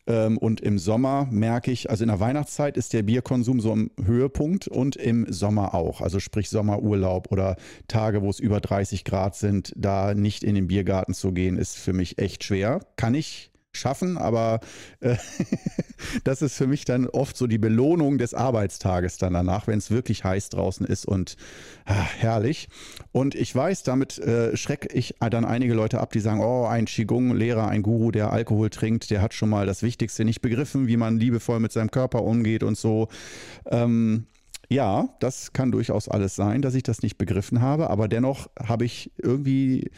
und 0.08 0.62
im 0.62 0.80
Sommer 0.80 1.28
merke 1.32 1.72
ich, 1.72 1.90
also 1.90 2.04
in 2.04 2.08
der 2.08 2.20
Weihnachtszeit 2.20 2.78
ist 2.78 2.94
der 2.94 3.04
Bierkonsum 3.04 3.60
so 3.60 3.74
im 3.74 3.92
Höhepunkt 4.04 4.68
und 4.68 4.96
im 4.96 5.32
Sommer 5.32 5.74
auch. 5.74 6.00
Also 6.02 6.20
sprich 6.20 6.50
Sommerurlaub 6.50 7.32
oder 7.32 7.58
Tage, 7.88 8.22
wo 8.22 8.30
es 8.30 8.40
über 8.40 8.62
30 8.62 9.04
Grad 9.04 9.36
sind, 9.36 9.74
da 9.76 10.14
nicht 10.14 10.44
in 10.44 10.56
den 10.56 10.68
Biergarten 10.68 11.14
zu 11.14 11.34
gehen, 11.34 11.58
ist 11.58 11.78
für 11.78 11.94
mich 11.94 12.20
echt 12.20 12.44
schwer. 12.44 12.80
Kann 12.96 13.16
ich 13.16 13.52
schaffen, 13.78 14.18
aber 14.18 14.60
äh, 15.00 15.16
das 16.24 16.42
ist 16.42 16.56
für 16.56 16.68
mich 16.68 16.86
dann 16.86 17.08
oft 17.08 17.38
so 17.38 17.48
die 17.48 17.58
Belohnung 17.58 18.18
des 18.18 18.34
Arbeitstages 18.34 19.18
dann 19.18 19.34
danach, 19.34 19.68
wenn 19.68 19.78
es 19.78 19.92
wirklich 19.92 20.24
heiß 20.24 20.50
draußen 20.50 20.86
ist 20.86 21.06
und 21.06 21.38
ah, 21.86 21.94
herrlich. 21.94 22.70
Und 23.12 23.36
ich 23.36 23.54
weiß, 23.56 23.84
damit 23.84 24.20
äh, 24.20 24.56
schrecke 24.56 24.90
ich 24.94 25.16
dann 25.20 25.46
einige 25.46 25.74
Leute 25.74 26.00
ab, 26.00 26.12
die 26.12 26.20
sagen, 26.20 26.42
oh, 26.42 26.66
ein 26.66 26.86
Qigong-Lehrer, 26.86 27.68
ein 27.68 27.84
Guru, 27.84 28.12
der 28.12 28.32
Alkohol 28.32 28.70
trinkt, 28.70 29.10
der 29.10 29.22
hat 29.22 29.34
schon 29.34 29.50
mal 29.50 29.66
das 29.66 29.84
Wichtigste 29.84 30.26
nicht 30.26 30.42
begriffen, 30.42 30.88
wie 30.88 30.98
man 30.98 31.20
liebevoll 31.20 31.60
mit 31.60 31.72
seinem 31.72 31.92
Körper 31.92 32.24
umgeht 32.24 32.64
und 32.64 32.78
so. 32.78 33.08
Ähm, 33.66 34.28
ja, 34.70 35.10
das 35.20 35.54
kann 35.54 35.72
durchaus 35.72 36.10
alles 36.10 36.36
sein, 36.36 36.62
dass 36.62 36.76
ich 36.76 36.84
das 36.84 37.02
nicht 37.02 37.18
begriffen 37.18 37.62
habe, 37.62 37.90
aber 37.90 38.08
dennoch 38.08 38.50
habe 38.60 38.86
ich 38.86 39.12
irgendwie 39.18 39.90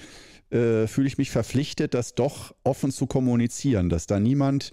äh, 0.52 0.88
fühle 0.88 1.08
ich 1.08 1.18
mich 1.18 1.32
verpflichtet, 1.32 1.94
das 1.94 2.16
doch 2.16 2.56
offen 2.64 2.92
zu 2.92 3.08
kommunizieren, 3.08 3.90
dass 3.90 4.08
da 4.08 4.20
niemand 4.20 4.72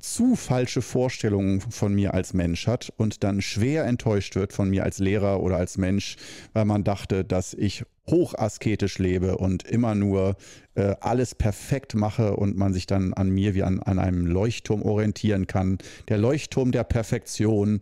zu 0.00 0.36
falsche 0.36 0.80
Vorstellungen 0.80 1.60
von 1.60 1.94
mir 1.94 2.14
als 2.14 2.32
Mensch 2.32 2.66
hat 2.66 2.92
und 2.96 3.22
dann 3.24 3.42
schwer 3.42 3.84
enttäuscht 3.84 4.34
wird 4.34 4.52
von 4.52 4.70
mir 4.70 4.84
als 4.84 4.98
Lehrer 4.98 5.42
oder 5.42 5.58
als 5.58 5.76
Mensch, 5.76 6.16
weil 6.54 6.64
man 6.64 6.82
dachte, 6.82 7.24
dass 7.24 7.52
ich 7.52 7.84
hochasketisch 8.08 8.98
lebe 8.98 9.36
und 9.36 9.64
immer 9.64 9.94
nur 9.94 10.36
äh, 10.74 10.94
alles 11.00 11.34
perfekt 11.34 11.94
mache 11.94 12.36
und 12.36 12.56
man 12.56 12.72
sich 12.72 12.86
dann 12.86 13.12
an 13.12 13.30
mir 13.30 13.54
wie 13.54 13.64
an, 13.64 13.80
an 13.80 13.98
einem 13.98 14.26
Leuchtturm 14.26 14.82
orientieren 14.82 15.46
kann. 15.46 15.78
Der 16.08 16.18
Leuchtturm 16.18 16.72
der 16.72 16.84
Perfektion. 16.84 17.80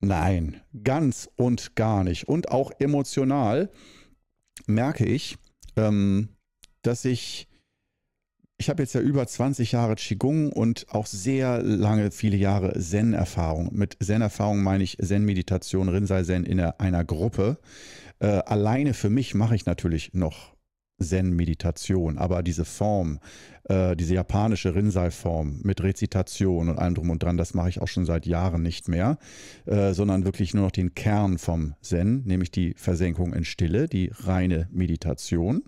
Nein, 0.00 0.60
ganz 0.84 1.30
und 1.36 1.76
gar 1.76 2.04
nicht. 2.04 2.28
Und 2.28 2.50
auch 2.50 2.70
emotional 2.78 3.70
merke 4.66 5.06
ich, 5.06 5.36
ähm, 5.76 6.28
dass 6.86 7.04
ich, 7.04 7.48
ich 8.56 8.68
habe 8.68 8.82
jetzt 8.82 8.94
ja 8.94 9.00
über 9.00 9.26
20 9.26 9.72
Jahre 9.72 9.96
Qigong 9.96 10.52
und 10.52 10.86
auch 10.90 11.06
sehr 11.06 11.62
lange, 11.62 12.10
viele 12.10 12.36
Jahre 12.36 12.78
Zen-Erfahrung. 12.78 13.70
Mit 13.72 13.96
Zen-Erfahrung 14.02 14.62
meine 14.62 14.84
ich 14.84 14.98
Zen-Meditation, 14.98 15.88
Rinzai-Zen 15.88 16.44
in 16.44 16.60
einer 16.60 17.04
Gruppe. 17.04 17.58
Äh, 18.20 18.26
alleine 18.26 18.94
für 18.94 19.10
mich 19.10 19.34
mache 19.34 19.54
ich 19.56 19.66
natürlich 19.66 20.14
noch 20.14 20.54
Zen-Meditation, 21.00 22.18
aber 22.18 22.42
diese 22.42 22.64
Form, 22.64 23.18
äh, 23.64 23.96
diese 23.96 24.14
japanische 24.14 24.74
Rinzai-Form 24.74 25.60
mit 25.62 25.82
Rezitation 25.82 26.68
und 26.68 26.78
allem 26.78 26.94
drum 26.94 27.10
und 27.10 27.22
dran, 27.22 27.36
das 27.36 27.54
mache 27.54 27.68
ich 27.68 27.80
auch 27.80 27.88
schon 27.88 28.04
seit 28.06 28.26
Jahren 28.26 28.62
nicht 28.62 28.88
mehr, 28.88 29.18
äh, 29.66 29.92
sondern 29.92 30.24
wirklich 30.24 30.54
nur 30.54 30.64
noch 30.64 30.70
den 30.70 30.94
Kern 30.94 31.38
vom 31.38 31.74
Zen, 31.80 32.22
nämlich 32.24 32.50
die 32.50 32.74
Versenkung 32.76 33.32
in 33.32 33.44
Stille, 33.44 33.88
die 33.88 34.10
reine 34.14 34.68
Meditation. 34.72 35.64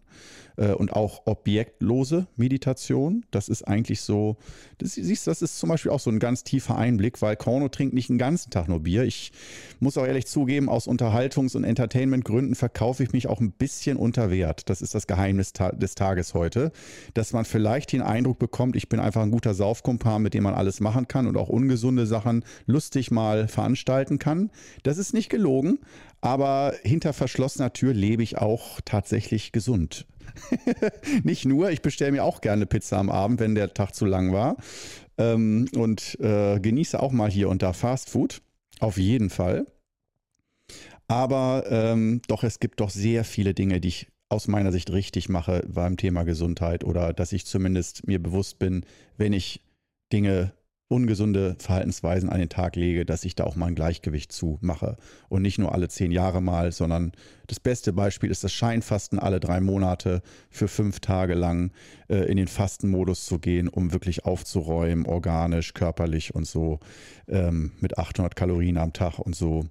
Äh, 0.57 0.73
und 0.73 0.93
auch 0.93 1.23
objektlose 1.27 2.27
Meditation. 2.37 3.25
Das 3.31 3.49
ist 3.49 3.63
eigentlich 3.63 4.01
so, 4.01 4.37
das, 4.79 4.95
siehst, 4.95 5.27
das 5.27 5.43
ist 5.43 5.59
zum 5.59 5.69
Beispiel 5.69 5.91
auch 5.91 6.01
so 6.01 6.11
ein 6.11 6.19
ganz 6.19 6.45
tiefer 6.45 6.77
Einblick, 6.77 7.21
weil 7.21 7.37
Korno 7.37 7.69
trinkt 7.69 7.95
nicht 7.95 8.09
den 8.09 8.19
ganzen 8.19 8.51
Tag 8.51 8.69
nur 8.69 8.81
Bier. 8.81 9.05
Ich 9.05 9.33
muss 9.81 9.99
auch 9.99 10.07
ehrlich 10.07 10.27
zugeben, 10.27 10.69
aus 10.69 10.89
Unterhaltungs- 10.89 11.57
und 11.57 11.65
Entertainment-Gründen 11.65 12.55
verkaufe 12.55 13.03
ich 13.03 13.13
mich 13.13 13.27
auch 13.27 13.41
ein 13.41 13.53
bisschen 13.53 13.97
unter 13.97 14.31
Wert. 14.31 14.71
Das 14.71 14.81
ist 14.81 14.95
das 14.95 15.07
Geheimnis 15.07 15.53
des 15.53 15.95
Tages 15.95 16.33
heute, 16.35 16.73
dass 17.15 17.33
man 17.33 17.45
vielleicht 17.45 17.93
den 17.93 18.03
Eindruck 18.03 18.39
bekommt, 18.39 18.77
ich 18.77 18.89
bin 18.89 19.01
einfach 19.01 19.23
ein 19.23 19.31
guter 19.31 19.55
Saufkumpan, 19.55 20.23
mit 20.23 20.35
dem 20.35 20.45
man 20.45 20.55
alles 20.55 20.81
machen 20.81 21.09
kann 21.09 21.27
und 21.27 21.37
auch 21.37 21.49
ungesunde 21.49 22.07
Sachen 22.07 22.45
lustig 22.67 23.11
mal 23.11 23.49
veranstalten 23.49 24.19
kann. 24.19 24.51
Das 24.83 24.99
ist 24.99 25.13
nicht 25.13 25.29
gelogen, 25.29 25.79
aber 26.21 26.75
hinter 26.83 27.13
verschlossener 27.13 27.73
Tür 27.73 27.93
lebe 27.93 28.23
ich 28.23 28.39
auch 28.39 28.81
tatsächlich 28.85 29.53
gesund. 29.53 30.07
Nicht 31.25 31.45
nur, 31.45 31.71
ich 31.71 31.83
bestelle 31.83 32.13
mir 32.13 32.25
auch 32.25 32.41
gerne 32.41 32.67
Pizza 32.67 32.99
am 32.99 33.11
Abend, 33.11 33.41
wenn 33.41 33.55
der 33.55 33.75
Tag 33.75 33.95
zu 33.95 34.05
lang 34.05 34.33
war. 34.33 34.57
Ähm, 35.19 35.67
und 35.77 36.19
äh, 36.21 36.61
genieße 36.61 37.01
auch 37.01 37.13
mal 37.13 37.31
hier 37.31 37.49
und 37.49 37.63
da 37.63 37.73
Fast 37.73 38.11
Food. 38.11 38.43
Auf 38.81 38.99
jeden 38.99 39.31
Fall. 39.31 39.67
Aber 41.09 41.65
ähm, 41.69 42.21
doch, 42.29 42.43
es 42.45 42.59
gibt 42.61 42.81
doch 42.81 42.91
sehr 42.91 43.25
viele 43.25 43.55
Dinge, 43.55 43.81
die 43.81 43.89
ich 43.89 44.09
aus 44.29 44.49
meiner 44.49 44.73
Sicht 44.73 44.91
richtig 44.91 45.29
mache 45.29 45.65
beim 45.69 45.97
Thema 45.97 46.25
Gesundheit 46.25 46.83
oder 46.83 47.13
dass 47.13 47.33
ich 47.33 47.47
zumindest 47.47 48.07
mir 48.07 48.21
bewusst 48.21 48.59
bin, 48.59 48.85
wenn 49.17 49.33
ich 49.33 49.63
Dinge 50.13 50.53
ungesunde 50.89 51.57
Verhaltensweisen 51.59 52.29
an 52.29 52.39
den 52.39 52.49
Tag 52.49 52.77
lege, 52.77 53.05
dass 53.05 53.25
ich 53.25 53.35
da 53.35 53.45
auch 53.45 53.57
mal 53.57 53.67
ein 53.67 53.75
Gleichgewicht 53.75 54.31
zu 54.31 54.59
mache. 54.61 54.97
Und 55.29 55.43
nicht 55.43 55.59
nur 55.59 55.73
alle 55.75 55.89
zehn 55.89 56.13
Jahre 56.13 56.41
mal, 56.41 56.71
sondern 56.71 57.13
das 57.49 57.59
beste 57.59 57.93
Beispiel 57.93 58.31
ist 58.31 58.45
das 58.45 58.53
Scheinfasten 58.53 59.19
alle 59.19 59.41
drei 59.41 59.61
Monate 59.61 60.23
für 60.49 60.69
fünf 60.69 61.01
Tage 61.01 61.35
lang 61.35 61.73
äh, 62.09 62.31
in 62.31 62.37
den 62.37 62.49
Fastenmodus 62.49 63.27
zu 63.27 63.39
gehen, 63.39 63.69
um 63.69 63.93
wirklich 63.93 64.25
aufzuräumen, 64.25 65.07
organisch, 65.07 65.75
körperlich 65.75 66.35
und 66.35 66.47
so, 66.47 66.79
ähm, 67.29 67.73
mit 67.81 67.99
800 67.99 68.37
Kalorien 68.37 68.79
am 68.79 68.93
Tag 68.93 69.19
und 69.19 69.35
so. 69.35 69.67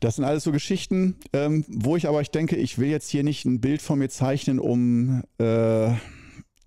Das 0.00 0.16
sind 0.16 0.24
alles 0.24 0.44
so 0.44 0.52
Geschichten, 0.52 1.16
ähm, 1.34 1.64
wo 1.68 1.94
ich 1.94 2.08
aber 2.08 2.22
ich 2.22 2.30
denke, 2.30 2.56
ich 2.56 2.78
will 2.78 2.88
jetzt 2.88 3.10
hier 3.10 3.22
nicht 3.22 3.44
ein 3.44 3.60
Bild 3.60 3.82
von 3.82 3.98
mir 3.98 4.08
zeichnen, 4.08 4.58
um 4.58 5.22
äh, 5.38 5.92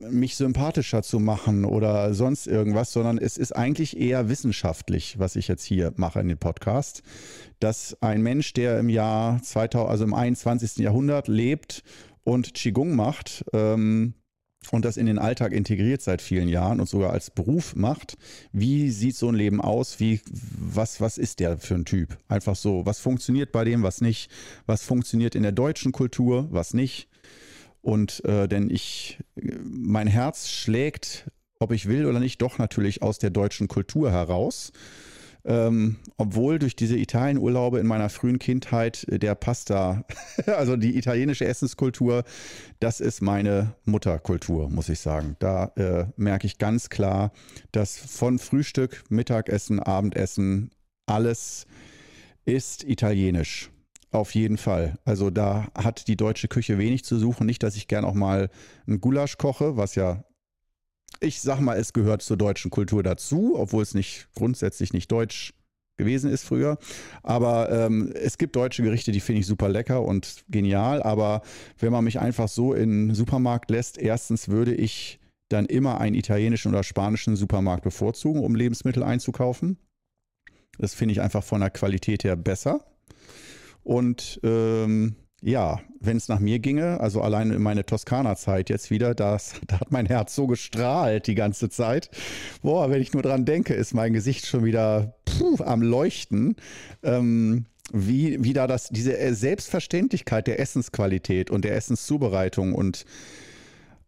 mich 0.09 0.35
sympathischer 0.35 1.03
zu 1.03 1.19
machen 1.19 1.65
oder 1.65 2.13
sonst 2.13 2.47
irgendwas, 2.47 2.91
sondern 2.91 3.17
es 3.17 3.37
ist 3.37 3.53
eigentlich 3.53 3.97
eher 3.97 4.29
wissenschaftlich, 4.29 5.19
was 5.19 5.35
ich 5.35 5.47
jetzt 5.47 5.63
hier 5.63 5.93
mache 5.95 6.19
in 6.19 6.27
dem 6.27 6.37
Podcast, 6.37 7.03
dass 7.59 7.97
ein 8.01 8.21
Mensch, 8.21 8.53
der 8.53 8.79
im 8.79 8.89
Jahr 8.89 9.41
2000, 9.41 9.89
also 9.89 10.03
im 10.03 10.13
21. 10.13 10.77
Jahrhundert 10.77 11.27
lebt 11.27 11.83
und 12.23 12.53
Qigong 12.53 12.95
macht, 12.95 13.45
ähm, 13.53 14.13
und 14.71 14.85
das 14.85 14.97
in 14.97 15.05
den 15.05 15.19
Alltag 15.19 15.51
integriert 15.51 16.01
seit 16.01 16.21
vielen 16.21 16.47
Jahren 16.47 16.79
und 16.79 16.87
sogar 16.87 17.11
als 17.11 17.29
Beruf 17.29 17.75
macht, 17.75 18.17
wie 18.51 18.89
sieht 18.89 19.15
so 19.15 19.29
ein 19.29 19.35
Leben 19.35 19.61
aus? 19.61 19.99
Wie, 19.99 20.21
was, 20.31 21.01
was 21.01 21.17
ist 21.17 21.39
der 21.39 21.57
für 21.57 21.75
ein 21.75 21.85
Typ? 21.85 22.17
Einfach 22.27 22.55
so, 22.55 22.85
was 22.85 22.99
funktioniert 22.99 23.51
bei 23.51 23.63
dem, 23.63 23.83
was 23.83 24.01
nicht? 24.01 24.29
Was 24.65 24.83
funktioniert 24.83 25.35
in 25.35 25.43
der 25.43 25.51
deutschen 25.51 25.91
Kultur, 25.91 26.47
was 26.51 26.73
nicht? 26.73 27.09
Und 27.83 28.23
äh, 28.23 28.47
denn 28.47 28.69
ich, 28.69 29.19
mein 29.35 30.07
Herz 30.07 30.49
schlägt, 30.49 31.29
ob 31.59 31.71
ich 31.71 31.87
will 31.87 32.05
oder 32.05 32.19
nicht, 32.19 32.41
doch 32.41 32.57
natürlich 32.57 33.03
aus 33.03 33.19
der 33.19 33.29
deutschen 33.29 33.67
Kultur 33.67 34.09
heraus. 34.09 34.71
Ähm, 35.45 35.97
obwohl 36.15 36.57
durch 36.57 36.77
diese 36.77 36.97
Italienurlaube 36.97 37.77
in 37.79 37.85
meiner 37.85 38.07
frühen 38.07 38.39
Kindheit 38.39 39.05
der 39.09 39.35
Pasta, 39.35 40.05
also 40.45 40.77
die 40.77 40.97
italienische 40.97 41.45
Essenskultur, 41.45 42.23
das 42.79 43.01
ist 43.01 43.21
meine 43.21 43.75
Mutterkultur, 43.83 44.69
muss 44.69 44.87
ich 44.87 44.99
sagen. 44.99 45.35
Da 45.39 45.73
äh, 45.75 46.05
merke 46.15 46.47
ich 46.47 46.59
ganz 46.59 46.89
klar, 46.89 47.33
dass 47.73 47.97
von 47.97 48.39
Frühstück, 48.39 49.03
Mittagessen, 49.09 49.81
Abendessen, 49.81 50.71
alles 51.05 51.67
ist 52.45 52.85
italienisch. 52.85 53.72
Auf 54.13 54.35
jeden 54.35 54.57
Fall. 54.57 54.99
Also 55.05 55.31
da 55.31 55.69
hat 55.73 56.07
die 56.07 56.15
deutsche 56.15 56.47
Küche 56.47 56.77
wenig 56.77 57.03
zu 57.03 57.17
suchen. 57.17 57.47
Nicht, 57.47 57.63
dass 57.63 57.75
ich 57.75 57.87
gern 57.87 58.05
auch 58.05 58.13
mal 58.13 58.51
ein 58.87 59.01
Gulasch 59.01 59.39
koche, 59.39 59.75
was 59.75 59.95
ja, 59.95 60.23
ich 61.19 61.41
sag 61.41 61.59
mal, 61.59 61.79
es 61.79 61.93
gehört 61.93 62.21
zur 62.21 62.37
deutschen 62.37 62.69
Kultur 62.69 63.01
dazu, 63.01 63.55
obwohl 63.57 63.81
es 63.81 63.95
nicht 63.95 64.27
grundsätzlich 64.35 64.93
nicht 64.93 65.11
deutsch 65.11 65.55
gewesen 65.97 66.29
ist 66.29 66.43
früher. 66.43 66.77
Aber 67.23 67.71
ähm, 67.71 68.13
es 68.13 68.37
gibt 68.37 68.55
deutsche 68.55 68.83
Gerichte, 68.83 69.11
die 69.11 69.19
finde 69.19 69.39
ich 69.39 69.47
super 69.47 69.67
lecker 69.67 70.03
und 70.03 70.45
genial. 70.47 71.01
Aber 71.01 71.41
wenn 71.79 71.91
man 71.91 72.03
mich 72.03 72.19
einfach 72.19 72.47
so 72.47 72.75
in 72.75 73.07
den 73.07 73.15
Supermarkt 73.15 73.71
lässt, 73.71 73.97
erstens 73.97 74.47
würde 74.47 74.75
ich 74.75 75.19
dann 75.49 75.65
immer 75.65 75.99
einen 75.99 76.15
italienischen 76.15 76.71
oder 76.71 76.83
spanischen 76.83 77.35
Supermarkt 77.35 77.83
bevorzugen, 77.83 78.43
um 78.43 78.53
Lebensmittel 78.53 79.01
einzukaufen. 79.01 79.77
Das 80.77 80.93
finde 80.93 81.13
ich 81.13 81.21
einfach 81.21 81.43
von 81.43 81.61
der 81.61 81.71
Qualität 81.71 82.23
her 82.23 82.35
besser. 82.35 82.92
Und 83.83 84.39
ähm, 84.43 85.15
ja, 85.41 85.81
wenn 85.99 86.17
es 86.17 86.29
nach 86.29 86.39
mir 86.39 86.59
ginge, 86.59 86.99
also 87.01 87.21
allein 87.21 87.51
in 87.51 87.61
meine 87.61 87.85
Toskana-Zeit 87.85 88.69
jetzt 88.69 88.89
wieder, 88.91 89.13
das, 89.13 89.55
da 89.67 89.81
hat 89.81 89.91
mein 89.91 90.05
Herz 90.05 90.35
so 90.35 90.47
gestrahlt 90.47 91.27
die 91.27 91.35
ganze 91.35 91.69
Zeit. 91.69 92.09
Boah, 92.61 92.89
wenn 92.89 93.01
ich 93.01 93.13
nur 93.13 93.23
dran 93.23 93.45
denke, 93.45 93.73
ist 93.73 93.93
mein 93.93 94.13
Gesicht 94.13 94.45
schon 94.45 94.63
wieder 94.63 95.15
puh, 95.25 95.57
am 95.63 95.81
Leuchten. 95.81 96.55
Ähm, 97.03 97.65
wie, 97.91 98.43
wie 98.43 98.53
da 98.53 98.65
das, 98.65 98.89
diese 98.89 99.35
Selbstverständlichkeit 99.35 100.47
der 100.47 100.59
Essensqualität 100.59 101.51
und 101.51 101.65
der 101.65 101.75
Essenszubereitung 101.75 102.73
und 102.73 103.05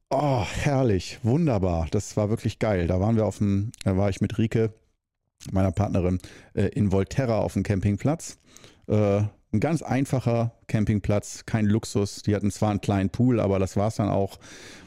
oh, 0.09 0.43
herrlich, 0.43 1.19
wunderbar. 1.23 1.87
Das 1.91 2.15
war 2.15 2.29
wirklich 2.29 2.59
geil. 2.59 2.87
Da 2.87 2.99
waren 2.99 3.17
wir 3.17 3.25
auf 3.25 3.39
dem, 3.39 3.71
da 3.83 3.97
war 3.97 4.09
ich 4.09 4.21
mit 4.21 4.37
Rike, 4.37 4.73
meiner 5.51 5.71
Partnerin, 5.71 6.19
äh, 6.53 6.67
in 6.69 6.91
Volterra 6.91 7.39
auf 7.39 7.53
dem 7.53 7.63
Campingplatz. 7.63 8.39
Äh, 8.87 9.23
ein 9.55 9.59
ganz 9.59 9.81
einfacher 9.81 10.51
Campingplatz, 10.67 11.45
kein 11.45 11.65
Luxus. 11.65 12.21
Die 12.21 12.35
hatten 12.35 12.51
zwar 12.51 12.71
einen 12.71 12.81
kleinen 12.81 13.09
Pool, 13.09 13.39
aber 13.39 13.57
das 13.57 13.77
war 13.77 13.87
es 13.87 13.95
dann 13.95 14.09
auch. 14.09 14.37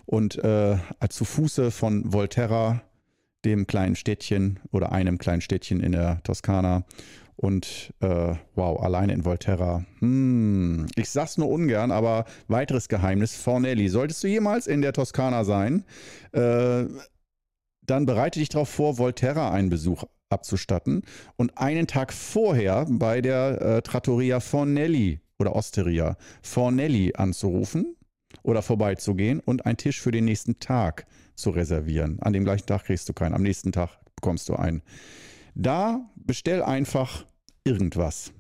Und 0.06 0.36
äh, 0.44 0.76
zu 1.08 1.24
Fuße 1.24 1.70
von 1.70 2.12
Volterra, 2.12 2.82
dem 3.44 3.66
kleinen 3.66 3.96
Städtchen 3.96 4.60
oder 4.70 4.92
einem 4.92 5.18
kleinen 5.18 5.40
Städtchen 5.40 5.80
in 5.80 5.92
der 5.92 6.22
Toskana. 6.22 6.84
Und 7.36 7.94
äh, 8.00 8.34
wow, 8.56 8.82
alleine 8.82 9.12
in 9.12 9.24
Volterra. 9.24 9.84
Hm, 10.00 10.86
ich 10.96 11.08
sag's 11.08 11.38
nur 11.38 11.48
ungern, 11.48 11.92
aber 11.92 12.24
weiteres 12.48 12.88
Geheimnis: 12.88 13.36
Fornelli. 13.36 13.88
Solltest 13.88 14.24
du 14.24 14.28
jemals 14.28 14.66
in 14.66 14.82
der 14.82 14.92
Toskana 14.92 15.44
sein, 15.44 15.84
äh, 16.32 16.84
dann 17.82 18.06
bereite 18.06 18.40
dich 18.40 18.48
darauf 18.48 18.68
vor, 18.68 18.98
Volterra 18.98 19.52
einen 19.52 19.70
Besuch 19.70 20.04
abzustatten 20.30 21.02
und 21.36 21.56
einen 21.58 21.86
Tag 21.86 22.12
vorher 22.12 22.86
bei 22.88 23.20
der 23.20 23.60
äh, 23.60 23.82
Trattoria 23.82 24.40
Fornelli 24.40 25.20
oder 25.38 25.54
Osteria 25.54 26.16
Fornelli 26.42 27.12
anzurufen 27.16 27.96
oder 28.42 28.62
vorbeizugehen 28.62 29.40
und 29.40 29.66
einen 29.66 29.76
Tisch 29.76 30.00
für 30.00 30.10
den 30.10 30.24
nächsten 30.24 30.58
Tag 30.58 31.06
zu 31.34 31.50
reservieren. 31.50 32.18
An 32.20 32.32
dem 32.32 32.44
gleichen 32.44 32.66
Tag 32.66 32.84
kriegst 32.84 33.08
du 33.08 33.12
keinen, 33.12 33.34
am 33.34 33.42
nächsten 33.42 33.72
Tag 33.72 33.98
bekommst 34.16 34.48
du 34.48 34.54
einen. 34.54 34.82
Da 35.54 36.08
bestell 36.16 36.62
einfach 36.62 37.26
irgendwas. 37.64 38.32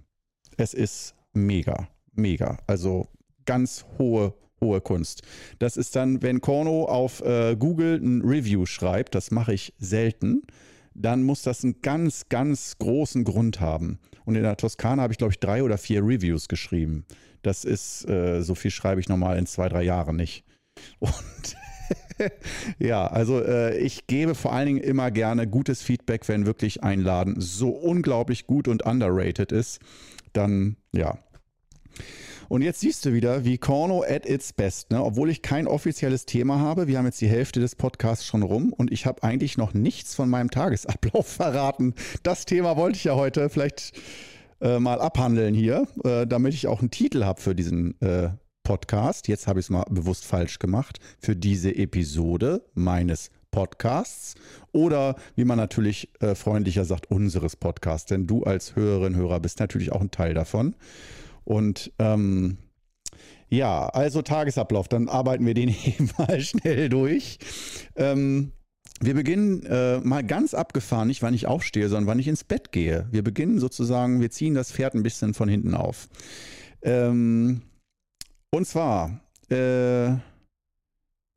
Es 0.56 0.74
ist 0.74 1.14
mega, 1.32 1.88
mega. 2.12 2.58
Also 2.66 3.08
ganz 3.46 3.86
hohe, 3.98 4.34
hohe 4.60 4.80
Kunst. 4.80 5.22
Das 5.58 5.76
ist 5.76 5.96
dann, 5.96 6.22
wenn 6.22 6.40
Korno 6.40 6.84
auf 6.84 7.20
äh, 7.22 7.56
Google 7.56 8.00
ein 8.02 8.22
Review 8.22 8.66
schreibt, 8.66 9.14
das 9.14 9.30
mache 9.30 9.54
ich 9.54 9.72
selten, 9.78 10.42
dann 10.98 11.22
muss 11.22 11.42
das 11.42 11.64
einen 11.64 11.80
ganz, 11.82 12.28
ganz 12.28 12.76
großen 12.78 13.24
Grund 13.24 13.60
haben. 13.60 13.98
Und 14.24 14.34
in 14.34 14.42
der 14.42 14.56
Toskana 14.56 15.02
habe 15.02 15.12
ich, 15.12 15.18
glaube 15.18 15.32
ich, 15.32 15.40
drei 15.40 15.62
oder 15.62 15.78
vier 15.78 16.02
Reviews 16.02 16.48
geschrieben. 16.48 17.04
Das 17.42 17.64
ist, 17.64 18.08
äh, 18.08 18.42
so 18.42 18.54
viel 18.54 18.70
schreibe 18.70 19.00
ich 19.00 19.08
normal 19.08 19.38
in 19.38 19.46
zwei, 19.46 19.68
drei 19.68 19.82
Jahren 19.82 20.16
nicht. 20.16 20.44
Und 20.98 21.56
ja, 22.78 23.06
also 23.06 23.42
äh, 23.42 23.78
ich 23.78 24.06
gebe 24.06 24.34
vor 24.34 24.52
allen 24.52 24.66
Dingen 24.66 24.80
immer 24.80 25.10
gerne 25.10 25.46
gutes 25.46 25.82
Feedback, 25.82 26.28
wenn 26.28 26.46
wirklich 26.46 26.82
ein 26.82 27.00
Laden 27.00 27.40
so 27.40 27.70
unglaublich 27.70 28.46
gut 28.46 28.68
und 28.68 28.84
underrated 28.84 29.52
ist. 29.52 29.80
Dann, 30.32 30.76
ja. 30.92 31.18
Und 32.48 32.62
jetzt 32.62 32.80
siehst 32.80 33.04
du 33.04 33.12
wieder, 33.12 33.44
wie 33.44 33.58
Corno 33.58 34.02
at 34.02 34.26
its 34.26 34.54
best, 34.54 34.90
ne? 34.90 35.04
obwohl 35.04 35.28
ich 35.28 35.42
kein 35.42 35.66
offizielles 35.66 36.24
Thema 36.24 36.58
habe. 36.58 36.86
Wir 36.86 36.96
haben 36.96 37.04
jetzt 37.04 37.20
die 37.20 37.28
Hälfte 37.28 37.60
des 37.60 37.76
Podcasts 37.76 38.24
schon 38.24 38.42
rum 38.42 38.72
und 38.72 38.90
ich 38.90 39.04
habe 39.04 39.22
eigentlich 39.22 39.58
noch 39.58 39.74
nichts 39.74 40.14
von 40.14 40.30
meinem 40.30 40.50
Tagesablauf 40.50 41.26
verraten. 41.26 41.94
Das 42.22 42.46
Thema 42.46 42.78
wollte 42.78 42.96
ich 42.96 43.04
ja 43.04 43.16
heute 43.16 43.50
vielleicht 43.50 43.92
äh, 44.62 44.78
mal 44.78 45.00
abhandeln 45.00 45.54
hier, 45.54 45.86
äh, 46.04 46.26
damit 46.26 46.54
ich 46.54 46.66
auch 46.68 46.80
einen 46.80 46.90
Titel 46.90 47.24
habe 47.24 47.40
für 47.40 47.54
diesen 47.54 48.00
äh, 48.00 48.30
Podcast. 48.62 49.28
Jetzt 49.28 49.46
habe 49.46 49.60
ich 49.60 49.66
es 49.66 49.70
mal 49.70 49.84
bewusst 49.90 50.24
falsch 50.24 50.58
gemacht. 50.58 51.00
Für 51.20 51.36
diese 51.36 51.74
Episode 51.76 52.62
meines 52.72 53.30
Podcasts 53.50 54.34
oder 54.72 55.16
wie 55.36 55.44
man 55.44 55.58
natürlich 55.58 56.10
äh, 56.20 56.34
freundlicher 56.34 56.86
sagt, 56.86 57.10
unseres 57.10 57.56
Podcasts. 57.56 58.08
Denn 58.08 58.26
du 58.26 58.44
als 58.44 58.74
Hörerin, 58.74 59.16
Hörer 59.16 59.40
bist 59.40 59.60
natürlich 59.60 59.92
auch 59.92 60.00
ein 60.00 60.10
Teil 60.10 60.32
davon. 60.32 60.74
Und 61.48 61.92
ähm, 61.98 62.58
ja, 63.48 63.86
also 63.86 64.20
Tagesablauf, 64.20 64.86
dann 64.86 65.08
arbeiten 65.08 65.46
wir 65.46 65.54
den 65.54 65.70
eben 65.84 66.10
mal 66.18 66.42
schnell 66.42 66.90
durch. 66.90 67.38
Ähm, 67.96 68.52
wir 69.00 69.14
beginnen 69.14 69.64
äh, 69.64 69.98
mal 70.00 70.22
ganz 70.24 70.52
abgefahren, 70.52 71.08
nicht 71.08 71.22
wann 71.22 71.32
ich 71.32 71.46
aufstehe, 71.46 71.88
sondern 71.88 72.06
wann 72.06 72.18
ich 72.18 72.28
ins 72.28 72.44
Bett 72.44 72.70
gehe. 72.70 73.08
Wir 73.12 73.24
beginnen 73.24 73.60
sozusagen, 73.60 74.20
wir 74.20 74.30
ziehen 74.30 74.52
das 74.52 74.72
Pferd 74.72 74.94
ein 74.94 75.02
bisschen 75.02 75.32
von 75.32 75.48
hinten 75.48 75.74
auf. 75.74 76.10
Ähm, 76.82 77.62
und 78.50 78.66
zwar, 78.66 79.22
äh, 79.48 80.16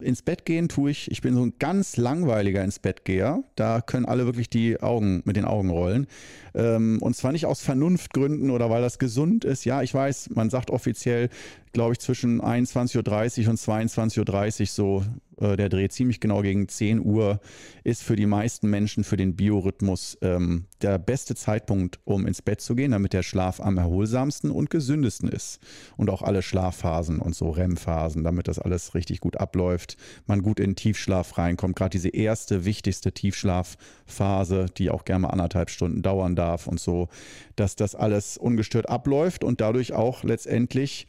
ins 0.01 0.21
Bett 0.21 0.45
gehen 0.45 0.69
tue 0.69 0.91
ich, 0.91 1.09
ich 1.11 1.21
bin 1.21 1.35
so 1.35 1.43
ein 1.45 1.53
ganz 1.59 1.97
langweiliger 1.97 2.63
ins 2.63 2.79
Bett 2.79 3.05
geher. 3.05 3.43
Da 3.55 3.81
können 3.81 4.05
alle 4.05 4.25
wirklich 4.25 4.49
die 4.49 4.81
Augen 4.81 5.21
mit 5.25 5.35
den 5.35 5.45
Augen 5.45 5.69
rollen. 5.69 6.07
Ähm, 6.53 6.99
und 7.01 7.15
zwar 7.15 7.31
nicht 7.31 7.45
aus 7.45 7.61
Vernunftgründen 7.61 8.49
oder 8.51 8.69
weil 8.69 8.81
das 8.81 8.99
gesund 8.99 9.45
ist. 9.45 9.65
Ja, 9.65 9.81
ich 9.81 9.93
weiß, 9.93 10.31
man 10.31 10.49
sagt 10.49 10.69
offiziell, 10.69 11.29
glaube 11.73 11.93
ich, 11.93 11.99
zwischen 11.99 12.41
21.30 12.41 13.43
Uhr 13.43 13.49
und 13.49 13.59
22.30 13.59 14.61
Uhr 14.61 14.67
so 14.67 15.03
äh, 15.41 15.57
der 15.57 15.69
Dreh 15.69 15.89
ziemlich 15.89 16.19
genau 16.19 16.41
gegen 16.41 16.67
10 16.67 17.03
Uhr 17.03 17.41
ist 17.83 18.03
für 18.03 18.15
die 18.15 18.25
meisten 18.25 18.69
Menschen 18.69 19.03
für 19.03 19.17
den 19.17 19.35
Biorhythmus 19.35 20.17
ähm, 20.21 20.65
der 20.81 20.99
beste 20.99 21.35
Zeitpunkt, 21.35 21.99
um 22.05 22.25
ins 22.27 22.41
Bett 22.41 22.61
zu 22.61 22.75
gehen, 22.75 22.91
damit 22.91 23.13
der 23.13 23.23
Schlaf 23.23 23.59
am 23.59 23.77
erholsamsten 23.77 24.51
und 24.51 24.69
gesündesten 24.69 25.29
ist. 25.29 25.59
Und 25.97 26.09
auch 26.09 26.21
alle 26.21 26.41
Schlafphasen 26.41 27.19
und 27.19 27.35
so 27.35 27.49
REM-Phasen, 27.49 28.23
damit 28.23 28.47
das 28.47 28.59
alles 28.59 28.93
richtig 28.95 29.19
gut 29.19 29.37
abläuft, 29.37 29.97
man 30.27 30.41
gut 30.43 30.59
in 30.59 30.75
Tiefschlaf 30.75 31.37
reinkommt. 31.37 31.75
Gerade 31.75 31.91
diese 31.91 32.09
erste, 32.09 32.65
wichtigste 32.65 33.11
Tiefschlafphase, 33.11 34.67
die 34.77 34.89
auch 34.89 35.05
gerne 35.05 35.23
mal 35.23 35.29
anderthalb 35.29 35.69
Stunden 35.69 36.01
dauern 36.01 36.35
darf 36.35 36.67
und 36.67 36.79
so, 36.79 37.09
dass 37.55 37.75
das 37.75 37.95
alles 37.95 38.37
ungestört 38.37 38.89
abläuft 38.89 39.43
und 39.43 39.61
dadurch 39.61 39.93
auch 39.93 40.23
letztendlich 40.23 41.07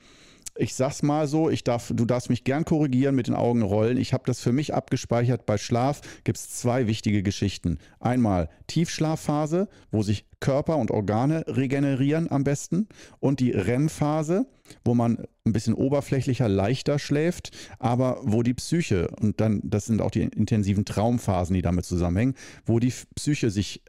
ich 0.54 0.74
sag's 0.74 1.02
mal 1.02 1.26
so, 1.26 1.48
ich 1.48 1.64
darf, 1.64 1.92
du 1.94 2.04
darfst 2.04 2.28
mich 2.28 2.44
gern 2.44 2.64
korrigieren 2.64 3.14
mit 3.14 3.26
den 3.26 3.34
Augen 3.34 3.62
rollen. 3.62 3.96
Ich 3.96 4.12
habe 4.12 4.24
das 4.26 4.40
für 4.40 4.52
mich 4.52 4.74
abgespeichert. 4.74 5.46
Bei 5.46 5.56
Schlaf 5.56 6.00
gibt 6.24 6.38
es 6.38 6.50
zwei 6.50 6.86
wichtige 6.86 7.22
Geschichten. 7.22 7.78
Einmal 8.00 8.48
Tiefschlafphase, 8.66 9.68
wo 9.90 10.02
sich 10.02 10.26
Körper 10.40 10.76
und 10.76 10.90
Organe 10.90 11.44
regenerieren 11.46 12.30
am 12.30 12.44
besten. 12.44 12.88
Und 13.18 13.40
die 13.40 13.52
REM-Phase, 13.52 14.46
wo 14.84 14.94
man 14.94 15.24
ein 15.46 15.52
bisschen 15.52 15.74
oberflächlicher, 15.74 16.48
leichter 16.48 16.98
schläft, 16.98 17.50
aber 17.78 18.20
wo 18.22 18.42
die 18.42 18.54
Psyche, 18.54 19.08
und 19.20 19.40
dann, 19.40 19.60
das 19.64 19.86
sind 19.86 20.02
auch 20.02 20.10
die 20.10 20.22
intensiven 20.22 20.84
Traumphasen, 20.84 21.54
die 21.54 21.62
damit 21.62 21.86
zusammenhängen, 21.86 22.34
wo 22.66 22.78
die 22.78 22.92
Psyche 23.14 23.50
sich 23.50 23.82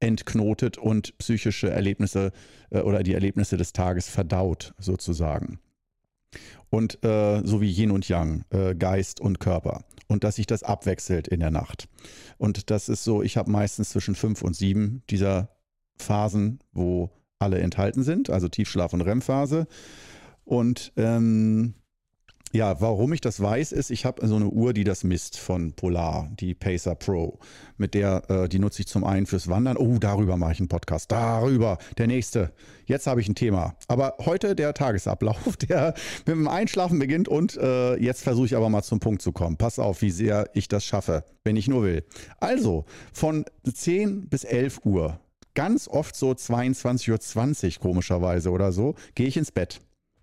entknotet 0.00 0.78
und 0.78 1.16
psychische 1.18 1.70
Erlebnisse 1.70 2.32
äh, 2.70 2.80
oder 2.80 3.02
die 3.02 3.14
Erlebnisse 3.14 3.56
des 3.56 3.72
Tages 3.72 4.08
verdaut, 4.08 4.74
sozusagen 4.78 5.58
und 6.70 7.02
äh, 7.04 7.42
so 7.44 7.60
wie 7.60 7.70
Yin 7.70 7.90
und 7.90 8.08
Yang, 8.08 8.44
äh, 8.50 8.74
Geist 8.74 9.20
und 9.20 9.40
Körper. 9.40 9.84
Und 10.06 10.24
dass 10.24 10.36
sich 10.36 10.46
das 10.46 10.62
abwechselt 10.62 11.28
in 11.28 11.40
der 11.40 11.50
Nacht. 11.50 11.88
Und 12.38 12.70
das 12.70 12.88
ist 12.88 13.04
so, 13.04 13.22
ich 13.22 13.36
habe 13.36 13.50
meistens 13.50 13.90
zwischen 13.90 14.14
fünf 14.14 14.42
und 14.42 14.56
sieben 14.56 15.02
dieser 15.10 15.50
Phasen, 15.96 16.60
wo 16.72 17.10
alle 17.38 17.58
enthalten 17.58 18.02
sind, 18.02 18.30
also 18.30 18.48
Tiefschlaf 18.48 18.92
und 18.92 19.02
REM-Phase. 19.02 19.66
Und 20.44 20.92
ähm, 20.96 21.74
ja, 22.52 22.80
warum 22.80 23.12
ich 23.12 23.20
das 23.20 23.40
weiß, 23.40 23.72
ist, 23.72 23.90
ich 23.90 24.04
habe 24.04 24.26
so 24.26 24.36
eine 24.36 24.46
Uhr, 24.46 24.72
die 24.72 24.84
das 24.84 25.04
misst 25.04 25.38
von 25.38 25.72
Polar, 25.72 26.30
die 26.40 26.54
Pacer 26.54 26.94
Pro. 26.94 27.38
Mit 27.76 27.94
der, 27.94 28.22
äh, 28.30 28.48
die 28.48 28.58
nutze 28.58 28.80
ich 28.80 28.88
zum 28.88 29.04
einen 29.04 29.26
fürs 29.26 29.48
Wandern. 29.48 29.76
Oh, 29.76 29.98
darüber 29.98 30.36
mache 30.36 30.52
ich 30.52 30.60
einen 30.60 30.68
Podcast. 30.68 31.12
Darüber. 31.12 31.78
Der 31.98 32.06
nächste. 32.06 32.52
Jetzt 32.86 33.06
habe 33.06 33.20
ich 33.20 33.28
ein 33.28 33.34
Thema. 33.34 33.74
Aber 33.86 34.14
heute 34.24 34.54
der 34.54 34.72
Tagesablauf, 34.72 35.56
der 35.68 35.94
mit 36.26 36.36
dem 36.36 36.48
Einschlafen 36.48 36.98
beginnt. 36.98 37.28
Und 37.28 37.56
äh, 37.56 37.96
jetzt 37.96 38.22
versuche 38.22 38.46
ich 38.46 38.56
aber 38.56 38.70
mal 38.70 38.82
zum 38.82 38.98
Punkt 38.98 39.20
zu 39.20 39.32
kommen. 39.32 39.56
Pass 39.58 39.78
auf, 39.78 40.00
wie 40.00 40.10
sehr 40.10 40.48
ich 40.54 40.68
das 40.68 40.84
schaffe, 40.84 41.24
wenn 41.44 41.56
ich 41.56 41.68
nur 41.68 41.82
will. 41.82 42.04
Also, 42.40 42.86
von 43.12 43.44
10 43.70 44.28
bis 44.28 44.44
11 44.44 44.80
Uhr, 44.84 45.20
ganz 45.54 45.86
oft 45.86 46.16
so 46.16 46.30
22.20 46.30 47.76
Uhr 47.76 47.82
komischerweise 47.82 48.50
oder 48.50 48.72
so, 48.72 48.94
gehe 49.14 49.26
ich 49.26 49.36
ins 49.36 49.52
Bett. 49.52 49.80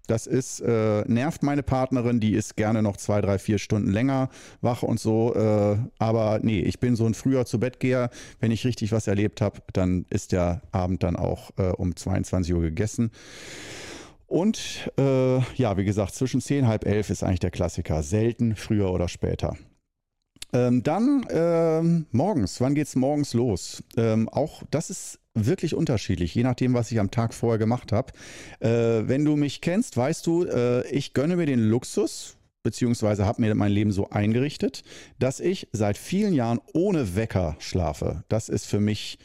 Das 0.08 0.28
ist, 0.28 0.60
äh, 0.62 1.04
nervt 1.08 1.44
meine 1.44 1.64
Partnerin, 1.64 2.20
die 2.20 2.34
ist 2.34 2.56
gerne 2.56 2.82
noch 2.82 2.98
zwei, 2.98 3.22
drei, 3.22 3.40
vier 3.40 3.58
Stunden 3.58 3.92
länger 3.92 4.30
wach 4.62 4.84
und 4.84 5.00
so. 5.00 5.34
Äh, 5.36 5.78
aber 5.98 6.40
nee, 6.42 6.62
ich 6.62 6.80
bin 6.80 6.96
so 6.96 7.06
ein 7.06 7.14
früher 7.14 7.46
zu 7.46 7.60
Bettgeher. 7.60 8.10
Wenn 8.40 8.52
ich 8.52 8.66
richtig 8.66 8.92
was 8.92 9.08
erlebt 9.08 9.42
habe, 9.42 9.60
dann 9.74 10.06
ist 10.10 10.32
der 10.32 10.62
Abend 10.72 11.04
dann 11.04 11.16
auch 11.16 11.52
äh, 11.58 11.70
um 11.70 11.96
22 11.96 12.54
Uhr 12.54 12.62
gegessen. 12.62 13.12
Und 14.28 14.92
äh, 14.98 15.38
ja, 15.56 15.78
wie 15.78 15.86
gesagt, 15.86 16.16
zwischen 16.16 16.42
10 16.42 16.68
halb 16.68 16.86
elf 16.86 17.10
ist 17.10 17.24
eigentlich 17.24 17.40
der 17.40 17.52
Klassiker. 17.52 18.02
Selten 18.04 18.56
früher 18.56 18.92
oder 18.92 19.08
später. 19.08 19.56
Ähm, 20.56 20.84
dann 20.84 21.26
ähm, 21.32 22.06
morgens, 22.12 22.62
wann 22.62 22.76
geht 22.76 22.88
es 22.88 22.96
morgens 22.96 23.34
los? 23.34 23.84
Ähm, 23.98 24.30
auch 24.30 24.64
das 24.72 24.90
ist 24.90 25.20
wirklich 25.34 25.76
unterschiedlich, 25.76 26.34
je 26.34 26.44
nachdem, 26.44 26.74
was 26.74 26.94
ich 26.94 27.00
am 27.02 27.12
Tag 27.12 27.34
vorher 27.34 27.58
gemacht 27.60 27.92
habe. 27.92 28.14
Äh, 28.62 29.06
wenn 29.06 29.26
du 29.26 29.36
mich 29.36 29.60
kennst, 29.60 29.98
weißt 29.98 30.26
du, 30.26 30.46
äh, 30.46 30.88
ich 30.88 31.14
gönne 31.14 31.36
mir 31.36 31.46
den 31.46 31.60
Luxus, 31.60 32.38
beziehungsweise 32.64 33.26
habe 33.26 33.42
mir 33.42 33.54
mein 33.54 33.74
Leben 33.74 33.92
so 33.92 34.10
eingerichtet, 34.12 34.84
dass 35.20 35.42
ich 35.42 35.68
seit 35.74 35.98
vielen 35.98 36.34
Jahren 36.34 36.62
ohne 36.74 37.18
Wecker 37.18 37.58
schlafe. 37.60 38.24
Das 38.30 38.48
ist 38.48 38.66
für 38.66 38.80
mich, 38.80 39.20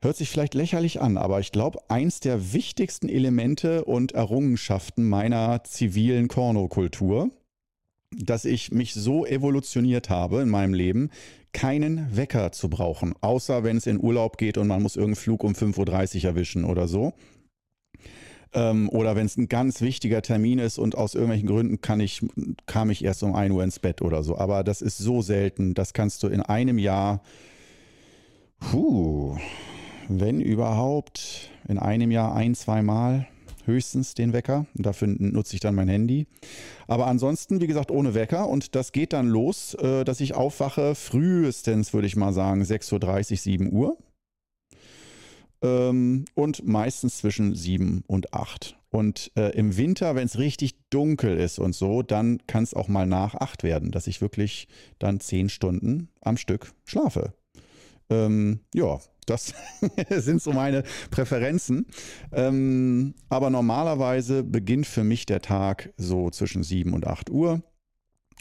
hört 0.00 0.16
sich 0.16 0.30
vielleicht 0.30 0.54
lächerlich 0.54 1.02
an, 1.02 1.18
aber 1.18 1.38
ich 1.40 1.52
glaube, 1.52 1.80
eins 1.88 2.20
der 2.20 2.54
wichtigsten 2.54 3.10
Elemente 3.10 3.84
und 3.84 4.12
Errungenschaften 4.12 5.06
meiner 5.06 5.64
zivilen 5.64 6.28
Kornokultur 6.28 7.30
dass 8.16 8.44
ich 8.44 8.72
mich 8.72 8.94
so 8.94 9.26
evolutioniert 9.26 10.10
habe 10.10 10.40
in 10.40 10.48
meinem 10.48 10.74
Leben, 10.74 11.10
keinen 11.52 12.16
Wecker 12.16 12.52
zu 12.52 12.68
brauchen, 12.68 13.14
außer 13.20 13.64
wenn 13.64 13.76
es 13.76 13.86
in 13.86 14.00
Urlaub 14.00 14.38
geht 14.38 14.58
und 14.58 14.68
man 14.68 14.82
muss 14.82 14.96
irgendeinen 14.96 15.22
Flug 15.22 15.44
um 15.44 15.52
5.30 15.52 16.18
Uhr 16.18 16.24
erwischen 16.24 16.64
oder 16.64 16.88
so. 16.88 17.14
Ähm, 18.54 18.88
oder 18.88 19.14
wenn 19.14 19.26
es 19.26 19.36
ein 19.36 19.48
ganz 19.48 19.80
wichtiger 19.80 20.22
Termin 20.22 20.58
ist 20.58 20.78
und 20.78 20.96
aus 20.96 21.14
irgendwelchen 21.14 21.48
Gründen 21.48 21.80
kann 21.80 22.00
ich, 22.00 22.24
kam 22.66 22.90
ich 22.90 23.04
erst 23.04 23.22
um 23.22 23.34
1 23.34 23.52
Uhr 23.52 23.62
ins 23.62 23.78
Bett 23.78 24.00
oder 24.00 24.22
so. 24.22 24.38
Aber 24.38 24.64
das 24.64 24.80
ist 24.80 24.98
so 24.98 25.20
selten, 25.20 25.74
das 25.74 25.92
kannst 25.92 26.22
du 26.22 26.28
in 26.28 26.40
einem 26.40 26.78
Jahr, 26.78 27.22
puh, 28.58 29.36
wenn 30.08 30.40
überhaupt, 30.40 31.50
in 31.68 31.78
einem 31.78 32.10
Jahr 32.10 32.34
ein, 32.34 32.54
zwei 32.54 32.82
Mal 32.82 33.26
höchstens 33.68 34.14
den 34.14 34.32
Wecker. 34.32 34.66
Dafür 34.74 35.06
nutze 35.06 35.54
ich 35.54 35.60
dann 35.60 35.76
mein 35.76 35.88
Handy. 35.88 36.26
Aber 36.88 37.06
ansonsten, 37.06 37.60
wie 37.60 37.68
gesagt, 37.68 37.92
ohne 37.92 38.14
Wecker. 38.14 38.48
Und 38.48 38.74
das 38.74 38.90
geht 38.90 39.12
dann 39.12 39.28
los, 39.28 39.74
äh, 39.74 40.04
dass 40.04 40.20
ich 40.20 40.34
aufwache, 40.34 40.96
frühestens 40.96 41.92
würde 41.92 42.08
ich 42.08 42.16
mal 42.16 42.32
sagen, 42.32 42.62
6.30 42.62 43.30
Uhr, 43.30 43.36
7 43.36 43.72
Uhr. 43.72 43.98
Ähm, 45.62 46.24
und 46.34 46.66
meistens 46.66 47.18
zwischen 47.18 47.54
7 47.54 48.02
und 48.06 48.34
8. 48.34 48.76
Und 48.90 49.30
äh, 49.36 49.50
im 49.56 49.76
Winter, 49.76 50.14
wenn 50.14 50.26
es 50.26 50.38
richtig 50.38 50.74
dunkel 50.88 51.36
ist 51.36 51.58
und 51.58 51.74
so, 51.74 52.02
dann 52.02 52.38
kann 52.46 52.64
es 52.64 52.74
auch 52.74 52.88
mal 52.88 53.06
nach 53.06 53.34
8 53.34 53.62
werden, 53.62 53.90
dass 53.90 54.06
ich 54.06 54.20
wirklich 54.20 54.66
dann 54.98 55.20
10 55.20 55.50
Stunden 55.50 56.08
am 56.20 56.36
Stück 56.36 56.72
schlafe. 56.84 57.34
Ähm, 58.08 58.60
ja, 58.74 58.98
das 59.30 59.54
sind 60.10 60.42
so 60.42 60.52
meine 60.52 60.82
Präferenzen. 61.10 61.86
Ähm, 62.32 63.14
aber 63.28 63.50
normalerweise 63.50 64.42
beginnt 64.42 64.86
für 64.86 65.04
mich 65.04 65.26
der 65.26 65.40
Tag 65.40 65.92
so 65.96 66.30
zwischen 66.30 66.62
7 66.62 66.92
und 66.92 67.06
8 67.06 67.30
Uhr. 67.30 67.62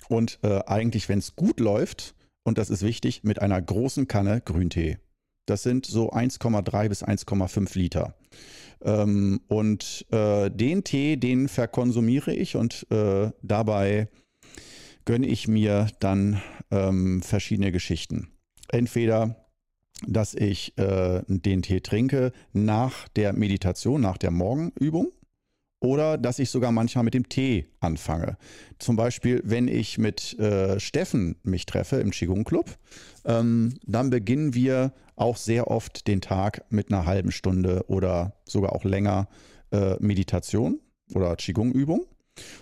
Und 0.10 0.40
äh, 0.44 0.60
eigentlich, 0.66 1.10
wenn 1.10 1.20
es 1.20 1.36
gut 1.36 1.60
läuft, 1.60 2.16
und 2.44 2.58
das 2.58 2.70
ist 2.70 2.82
wichtig, 2.82 3.24
mit 3.24 3.42
einer 3.42 3.62
großen 3.62 4.08
Kanne 4.08 4.42
Grüntee. 4.42 5.00
Das 5.46 5.64
sind 5.64 5.86
so 5.86 6.12
1,3 6.12 6.90
bis 6.90 7.04
1,5 7.04 7.78
Liter. 7.78 8.16
Ähm, 8.82 9.42
und 9.48 10.06
äh, 10.12 10.50
den 10.50 10.84
Tee, 10.84 11.18
den 11.18 11.48
verkonsumiere 11.48 12.34
ich 12.34 12.56
und 12.56 12.86
äh, 12.92 13.32
dabei 13.42 14.08
gönne 15.06 15.28
ich 15.28 15.48
mir 15.48 15.88
dann 16.00 16.42
ähm, 16.70 17.22
verschiedene 17.22 17.72
Geschichten. 17.72 18.30
Entweder 18.70 19.47
dass 20.06 20.34
ich 20.34 20.78
äh, 20.78 21.22
den 21.28 21.62
Tee 21.62 21.82
trinke 21.82 22.32
nach 22.54 23.08
der 23.10 23.34
Meditation, 23.34 24.02
nach 24.02 24.18
der 24.18 24.32
Morgenübung 24.32 25.12
oder 25.80 26.18
dass 26.18 26.40
ich 26.40 26.50
sogar 26.50 26.72
manchmal 26.72 27.04
mit 27.04 27.14
dem 27.14 27.30
Tee 27.30 27.68
anfange. 27.80 28.38
Zum 28.80 28.96
Beispiel, 28.96 29.42
wenn 29.44 29.68
ich 29.68 29.98
mit 29.98 30.38
äh, 30.40 30.80
Steffen 30.80 31.36
mich 31.44 31.66
treffe 31.66 31.98
im 31.98 32.12
Qigong 32.12 32.44
Club, 32.44 32.78
ähm, 33.26 33.76
dann 33.86 34.10
beginnen 34.10 34.54
wir 34.54 34.94
auch 35.16 35.38
sehr 35.38 35.68
oft 35.68 36.08
den 36.08 36.22
Tag 36.22 36.64
mit 36.70 36.92
einer 36.92 37.06
halben 37.06 37.32
Stunde 37.32 37.86
oder 37.88 38.34
sogar 38.46 38.74
auch 38.74 38.84
länger 38.84 39.28
äh, 39.72 39.96
Meditation 40.00 40.80
oder 41.14 41.36
Qigong 41.36 41.72
Übung. 41.72 42.06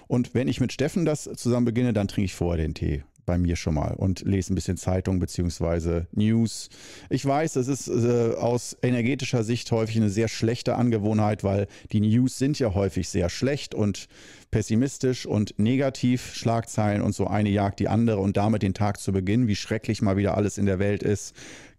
Und 0.08 0.34
wenn 0.34 0.48
ich 0.48 0.62
mit 0.62 0.72
Steffen 0.72 1.06
das 1.06 1.30
zusammen 1.36 1.66
beginne, 1.66 1.92
dann 1.92 2.08
trinke 2.08 2.26
ich 2.26 2.36
vorher 2.36 2.64
den 2.64 2.74
Tee 2.74 3.04
bei 3.26 3.38
mir 3.38 3.56
schon 3.56 3.74
mal 3.74 3.94
und 3.94 4.22
lese 4.22 4.54
ein 4.54 4.56
bisschen 4.56 4.78
Zeitung 4.78 5.20
bzw. 5.20 6.04
News. 6.12 6.70
Ich 7.10 7.26
weiß, 7.26 7.54
das 7.54 7.68
ist 7.68 7.88
äh, 7.88 8.34
aus 8.36 8.78
energetischer 8.82 9.44
Sicht 9.44 9.72
häufig 9.72 9.98
eine 9.98 10.10
sehr 10.10 10.28
schlechte 10.28 10.76
Angewohnheit, 10.76 11.44
weil 11.44 11.68
die 11.92 12.02
News 12.02 12.38
sind 12.38 12.60
ja 12.60 12.74
häufig 12.74 13.10
sehr 13.10 13.30
schlecht 13.30 13.76
und 13.76 14.08
pessimistisch 14.52 15.26
und 15.26 15.58
negativ, 15.58 16.34
Schlagzeilen 16.34 17.02
und 17.02 17.14
so 17.14 17.28
eine 17.28 17.50
jagt 17.50 17.80
die 17.80 17.88
andere 17.88 18.20
und 18.20 18.38
damit 18.38 18.62
den 18.62 18.74
Tag 18.74 19.00
zu 19.00 19.12
beginnen, 19.12 19.48
wie 19.48 19.56
schrecklich 19.56 20.02
mal 20.02 20.18
wieder 20.18 20.38
alles 20.38 20.58
in 20.58 20.66
der 20.66 20.80
Welt 20.80 21.04
ist, 21.04 21.36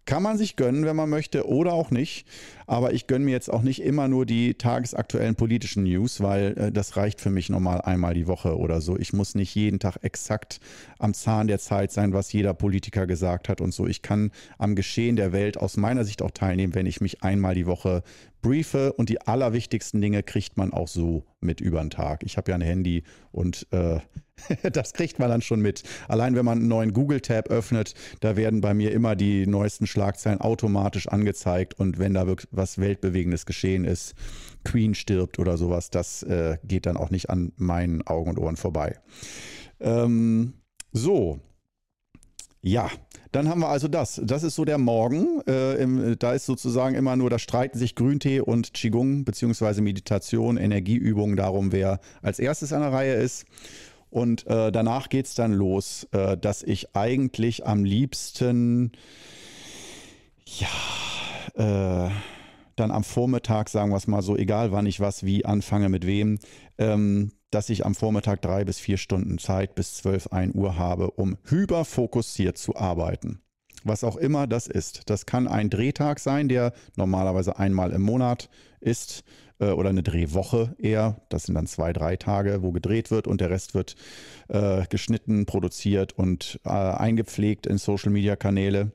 kann 0.07 0.23
man 0.23 0.37
sich 0.37 0.55
gönnen, 0.55 0.85
wenn 0.85 0.95
man 0.95 1.09
möchte, 1.09 1.47
oder 1.47 1.73
auch 1.73 1.91
nicht. 1.91 2.25
Aber 2.67 2.93
ich 2.93 3.07
gönne 3.07 3.25
mir 3.25 3.31
jetzt 3.31 3.49
auch 3.49 3.61
nicht 3.61 3.81
immer 3.81 4.07
nur 4.07 4.25
die 4.25 4.55
tagesaktuellen 4.55 5.35
politischen 5.35 5.83
News, 5.83 6.21
weil 6.21 6.57
äh, 6.57 6.71
das 6.71 6.97
reicht 6.97 7.21
für 7.21 7.29
mich 7.29 7.49
normal 7.49 7.81
einmal 7.81 8.13
die 8.13 8.27
Woche 8.27 8.57
oder 8.57 8.81
so. 8.81 8.97
Ich 8.97 9.13
muss 9.13 9.35
nicht 9.35 9.55
jeden 9.55 9.79
Tag 9.79 9.97
exakt 10.01 10.59
am 10.99 11.13
Zahn 11.13 11.47
der 11.47 11.59
Zeit 11.59 11.91
sein, 11.91 12.13
was 12.13 12.31
jeder 12.33 12.53
Politiker 12.53 13.07
gesagt 13.07 13.47
hat 13.47 13.61
und 13.61 13.73
so. 13.73 13.87
Ich 13.87 14.01
kann 14.01 14.31
am 14.57 14.75
Geschehen 14.75 15.15
der 15.15 15.31
Welt 15.31 15.57
aus 15.57 15.77
meiner 15.77 16.03
Sicht 16.03 16.21
auch 16.21 16.31
teilnehmen, 16.31 16.75
wenn 16.75 16.85
ich 16.85 16.99
mich 16.99 17.23
einmal 17.23 17.55
die 17.55 17.65
Woche 17.65 18.03
briefe 18.41 18.93
und 18.93 19.09
die 19.09 19.21
allerwichtigsten 19.21 20.01
Dinge 20.01 20.23
kriegt 20.23 20.57
man 20.57 20.73
auch 20.73 20.87
so 20.87 21.25
mit 21.41 21.61
über 21.61 21.81
den 21.81 21.89
Tag. 21.89 22.23
Ich 22.23 22.37
habe 22.37 22.51
ja 22.51 22.55
ein 22.55 22.61
Handy 22.61 23.03
und 23.31 23.67
äh, 23.71 23.99
das 24.71 24.93
kriegt 24.93 25.19
man 25.19 25.29
dann 25.29 25.41
schon 25.41 25.61
mit. 25.61 25.83
Allein 26.07 26.35
wenn 26.35 26.45
man 26.45 26.59
einen 26.59 26.67
neuen 26.67 26.93
Google-Tab 26.93 27.49
öffnet, 27.49 27.93
da 28.19 28.35
werden 28.35 28.61
bei 28.61 28.73
mir 28.73 28.91
immer 28.91 29.15
die 29.15 29.47
neuesten 29.47 29.87
Schlagzeilen 29.87 30.41
automatisch 30.41 31.07
angezeigt 31.07 31.73
und 31.73 31.99
wenn 31.99 32.13
da 32.13 32.27
wirklich 32.27 32.49
was 32.57 32.79
Weltbewegendes 32.79 33.45
geschehen 33.45 33.85
ist, 33.85 34.15
Queen 34.63 34.95
stirbt 34.95 35.39
oder 35.39 35.57
sowas, 35.57 35.89
das 35.89 36.23
äh, 36.23 36.57
geht 36.63 36.85
dann 36.85 36.97
auch 36.97 37.09
nicht 37.09 37.29
an 37.29 37.53
meinen 37.55 38.05
Augen 38.05 38.31
und 38.31 38.39
Ohren 38.39 38.57
vorbei. 38.57 38.99
Ähm, 39.79 40.53
so, 40.91 41.39
ja, 42.61 42.89
dann 43.31 43.47
haben 43.47 43.61
wir 43.61 43.69
also 43.69 43.87
das. 43.87 44.19
Das 44.23 44.43
ist 44.43 44.55
so 44.55 44.65
der 44.65 44.77
Morgen. 44.77 45.41
Äh, 45.47 45.75
im, 45.75 46.17
da 46.19 46.33
ist 46.33 46.45
sozusagen 46.45 46.95
immer 46.95 47.15
nur, 47.15 47.29
da 47.29 47.39
streiten 47.39 47.77
sich 47.77 47.95
Grüntee 47.95 48.41
und 48.41 48.73
Qigong 48.73 49.25
beziehungsweise 49.25 49.81
Meditation, 49.81 50.57
Energieübungen 50.57 51.37
darum, 51.37 51.71
wer 51.71 51.99
als 52.21 52.39
erstes 52.39 52.73
an 52.73 52.81
der 52.81 52.91
Reihe 52.91 53.13
ist. 53.13 53.45
Und 54.09 54.47
äh, 54.47 54.71
danach 54.71 55.09
geht 55.09 55.27
es 55.27 55.35
dann 55.35 55.53
los, 55.53 56.07
äh, 56.11 56.37
dass 56.37 56.63
ich 56.63 56.95
eigentlich 56.95 57.65
am 57.65 57.83
liebsten, 57.83 58.91
ja, 60.45 62.07
äh, 62.07 62.09
dann 62.79 62.91
am 62.91 63.03
Vormittag, 63.03 63.69
sagen 63.69 63.91
wir 63.91 63.97
es 63.97 64.07
mal 64.07 64.21
so, 64.21 64.37
egal 64.37 64.71
wann 64.71 64.85
ich 64.85 64.99
was 64.99 65.23
wie 65.23 65.45
anfange, 65.45 65.89
mit 65.89 66.05
wem, 66.05 66.39
ähm, 66.77 67.31
dass 67.51 67.69
ich 67.69 67.85
am 67.85 67.95
Vormittag 67.95 68.41
drei 68.41 68.65
bis 68.65 68.79
vier 68.79 68.97
Stunden 68.97 69.37
Zeit 69.37 69.75
bis 69.75 69.95
12, 69.95 70.27
1 70.27 70.55
Uhr 70.55 70.77
habe, 70.77 71.11
um 71.11 71.37
hyperfokussiert 71.45 72.57
zu 72.57 72.75
arbeiten. 72.75 73.41
Was 73.83 74.03
auch 74.03 74.17
immer 74.17 74.47
das 74.47 74.67
ist. 74.67 75.09
Das 75.09 75.25
kann 75.25 75.47
ein 75.47 75.69
Drehtag 75.69 76.19
sein, 76.19 76.49
der 76.49 76.73
normalerweise 76.95 77.57
einmal 77.57 77.91
im 77.91 78.01
Monat 78.01 78.49
ist 78.79 79.23
äh, 79.59 79.69
oder 79.69 79.89
eine 79.89 80.03
Drehwoche 80.03 80.75
eher. 80.77 81.21
Das 81.29 81.43
sind 81.43 81.55
dann 81.55 81.67
zwei, 81.67 81.93
drei 81.93 82.15
Tage, 82.15 82.61
wo 82.63 82.71
gedreht 82.71 83.11
wird 83.11 83.27
und 83.27 83.39
der 83.39 83.49
Rest 83.49 83.73
wird 83.73 83.95
äh, 84.49 84.85
geschnitten, 84.87 85.45
produziert 85.45 86.13
und 86.13 86.59
äh, 86.65 86.69
eingepflegt 86.69 87.65
in 87.65 87.77
Social-Media-Kanäle. 87.77 88.91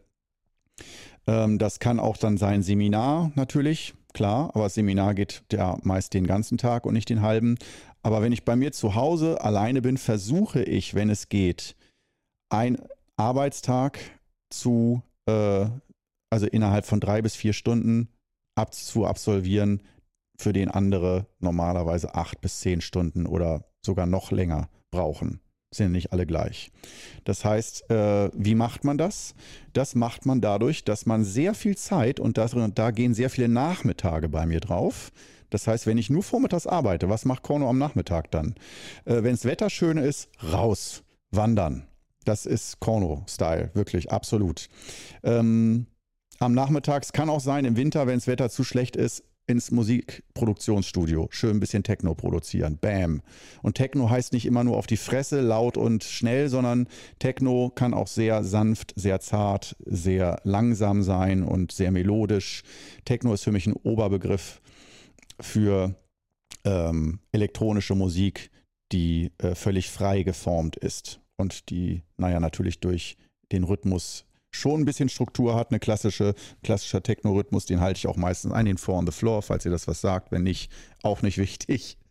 Ähm, 1.27 1.59
das 1.59 1.79
kann 1.79 2.01
auch 2.01 2.17
dann 2.17 2.37
sein 2.37 2.63
Seminar 2.63 3.33
natürlich, 3.35 3.95
klar, 4.13 4.51
aber 4.55 4.65
das 4.65 4.75
Seminar 4.75 5.15
geht 5.15 5.43
ja 5.53 5.79
meist 5.83 6.15
den 6.15 6.27
ganzen 6.27 6.59
Tag 6.59 6.87
und 6.87 6.95
nicht 6.95 7.09
den 7.09 7.23
halben. 7.23 7.57
Aber 8.03 8.23
wenn 8.23 8.33
ich 8.33 8.45
bei 8.45 8.57
mir 8.57 8.73
zu 8.73 8.95
Hause 8.95 9.41
alleine 9.41 9.83
bin, 9.83 9.97
versuche 9.97 10.63
ich, 10.63 10.95
wenn 10.95 11.11
es 11.11 11.29
geht, 11.29 11.77
einen 12.51 12.79
Arbeitstag 13.17 13.99
zu, 14.51 15.03
äh, 15.27 15.67
also 16.31 16.47
innerhalb 16.47 16.85
von 16.87 17.01
drei 17.01 17.23
bis 17.23 17.37
vier 17.37 17.53
Stunden 17.53 18.09
ab, 18.57 18.75
zu 18.75 19.07
absolvieren, 19.07 19.83
für 20.39 20.53
den 20.53 20.71
andere 20.71 21.27
normalerweise 21.39 22.15
acht 22.15 22.41
bis 22.41 22.61
zehn 22.61 22.81
Stunden 22.81 23.27
oder 23.27 23.65
sogar 23.85 24.07
noch 24.07 24.33
länger 24.33 24.69
brauchen 24.91 25.41
sind 25.75 25.93
nicht 25.93 26.13
alle 26.13 26.27
gleich. 26.27 26.71
Das 27.25 27.45
heißt, 27.45 27.91
äh, 27.91 28.31
wie 28.35 28.55
macht 28.55 28.85
man 28.85 28.99
das? 28.99 29.35
Das 29.73 29.95
macht 29.95 30.27
man 30.27 30.41
dadurch, 30.41 30.85
dass 30.85 31.07
man 31.07 31.25
sehr 31.25 31.55
viel 31.55 31.77
Zeit 31.77 32.21
und 32.21 32.39
da, 32.39 32.47
da 32.47 32.91
gehen 32.91 33.15
sehr 33.15 33.31
viele 33.31 33.49
Nachmittage 33.49 34.29
bei 34.29 34.47
mir 34.47 34.61
drauf. 34.61 35.13
Das 35.51 35.67
heißt, 35.67 35.87
wenn 35.87 35.99
ich 35.99 36.09
nur 36.09 36.23
vormittags 36.23 36.67
arbeite, 36.67 37.09
was 37.09 37.25
macht 37.25 37.43
Korno 37.43 37.69
am 37.69 37.79
Nachmittag 37.79 38.31
dann? 38.31 38.55
Äh, 39.05 39.23
wenn 39.23 39.33
das 39.33 39.45
Wetter 39.45 39.71
schön 39.71 39.99
ist, 39.99 40.29
raus, 40.53 41.03
wandern. 41.31 41.87
Das 42.25 42.47
ist 42.47 42.81
Korno-Style, 42.81 43.71
wirklich, 43.75 44.13
absolut. 44.13 44.69
Ähm, 45.23 45.87
am 46.39 46.55
Nachmittags 46.55 47.13
kann 47.13 47.29
auch 47.29 47.41
sein, 47.41 47.65
im 47.65 47.77
Winter, 47.77 48.07
wenn 48.07 48.17
das 48.17 48.27
Wetter 48.27 48.49
zu 48.49 48.65
schlecht 48.65 48.97
ist, 48.97 49.25
ins 49.47 49.71
Musikproduktionsstudio, 49.71 51.29
schön 51.31 51.57
ein 51.57 51.61
bisschen 51.61 51.83
Techno 51.83 52.15
produzieren. 52.15 52.79
Bam. 52.81 53.23
Und 53.63 53.75
Techno 53.75 54.09
heißt 54.09 54.33
nicht 54.33 54.47
immer 54.47 54.65
nur 54.65 54.77
auf 54.77 54.87
die 54.87 54.97
Fresse, 54.97 55.41
laut 55.41 55.77
und 55.77 56.05
schnell, 56.05 56.49
sondern 56.49 56.89
Techno 57.19 57.71
kann 57.75 57.95
auch 57.95 58.07
sehr 58.07 58.45
sanft, 58.45 58.93
sehr 58.97 59.21
zart, 59.21 59.77
sehr 59.85 60.41
langsam 60.45 61.03
sein 61.03 61.43
und 61.43 61.73
sehr 61.73 61.91
melodisch. 61.91 62.63
Techno 63.05 63.35
ist 63.35 63.45
für 63.45 63.53
mich 63.53 63.67
ein 63.67 63.75
Oberbegriff 63.75 64.61
für 65.41 65.95
ähm, 66.65 67.19
elektronische 67.33 67.95
Musik, 67.95 68.51
die 68.93 69.33
äh, 69.39 69.55
völlig 69.55 69.91
frei 69.91 70.23
geformt 70.23 70.77
ist 70.77 71.21
und 71.37 71.71
die, 71.71 72.03
naja, 72.17 72.41
natürlich 72.41 72.81
durch 72.81 73.17
den 73.51 73.65
Rhythmus 73.65 74.25
schon 74.53 74.83
ein 74.83 74.85
bisschen 74.85 75.09
Struktur 75.09 75.55
hat, 75.55 75.71
eine 75.71 75.81
klassische, 75.81 76.35
klassischer 76.63 77.03
Techno-Rhythmus, 77.03 77.67
den 77.67 77.81
halte 77.81 77.99
ich 77.99 78.07
auch 78.07 78.17
meistens 78.17 78.53
ein, 78.53 78.67
den 78.67 78.79
Four 78.79 78.99
on 78.99 79.07
the 79.07 79.13
Floor, 79.13 79.43
falls 79.43 79.65
ihr 79.65 79.71
das 79.71 79.89
was 79.89 80.01
sagt, 80.01 80.31
wenn 80.31 80.45
nicht, 80.45 80.71
auch 81.03 81.23
nicht 81.23 81.39
wichtig. 81.39 81.99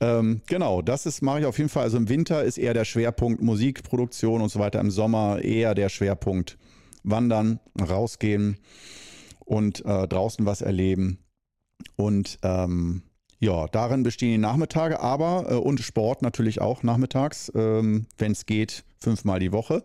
Ähm, 0.00 0.40
genau, 0.46 0.80
das 0.80 1.04
ist, 1.04 1.20
mache 1.20 1.40
ich 1.40 1.46
auf 1.46 1.58
jeden 1.58 1.68
Fall. 1.68 1.82
Also 1.82 1.98
im 1.98 2.08
Winter 2.08 2.42
ist 2.42 2.56
eher 2.56 2.72
der 2.72 2.86
Schwerpunkt 2.86 3.42
Musikproduktion 3.42 4.40
und 4.40 4.48
so 4.48 4.58
weiter. 4.58 4.80
Im 4.80 4.90
Sommer 4.90 5.42
eher 5.42 5.74
der 5.74 5.90
Schwerpunkt 5.90 6.56
Wandern, 7.04 7.60
rausgehen 7.78 8.58
und 9.44 9.84
äh, 9.84 10.08
draußen 10.08 10.46
was 10.46 10.62
erleben. 10.62 11.18
Und 11.96 12.38
ähm, 12.42 13.02
ja, 13.38 13.66
darin 13.68 14.02
bestehen 14.02 14.32
die 14.32 14.38
Nachmittage, 14.38 15.00
aber 15.00 15.46
äh, 15.50 15.54
und 15.54 15.80
Sport 15.80 16.22
natürlich 16.22 16.60
auch 16.60 16.82
nachmittags, 16.82 17.52
ähm, 17.54 18.06
wenn 18.16 18.32
es 18.32 18.46
geht, 18.46 18.84
fünfmal 18.98 19.38
die 19.38 19.52
Woche. 19.52 19.84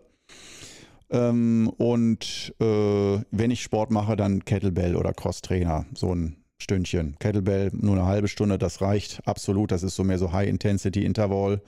Ähm, 1.10 1.70
und 1.76 2.54
äh, 2.60 3.18
wenn 3.30 3.50
ich 3.50 3.62
Sport 3.62 3.90
mache, 3.90 4.16
dann 4.16 4.44
Kettlebell 4.44 4.96
oder 4.96 5.12
Crosstrainer. 5.12 5.86
So 5.94 6.14
ein 6.14 6.36
Stündchen. 6.58 7.16
Kettlebell 7.18 7.70
nur 7.72 7.96
eine 7.96 8.06
halbe 8.06 8.28
Stunde, 8.28 8.58
das 8.58 8.80
reicht 8.80 9.26
absolut. 9.26 9.72
Das 9.72 9.82
ist 9.82 9.96
so 9.96 10.04
mehr 10.04 10.18
so 10.18 10.32
High-Intensity-Intervall. 10.32 11.62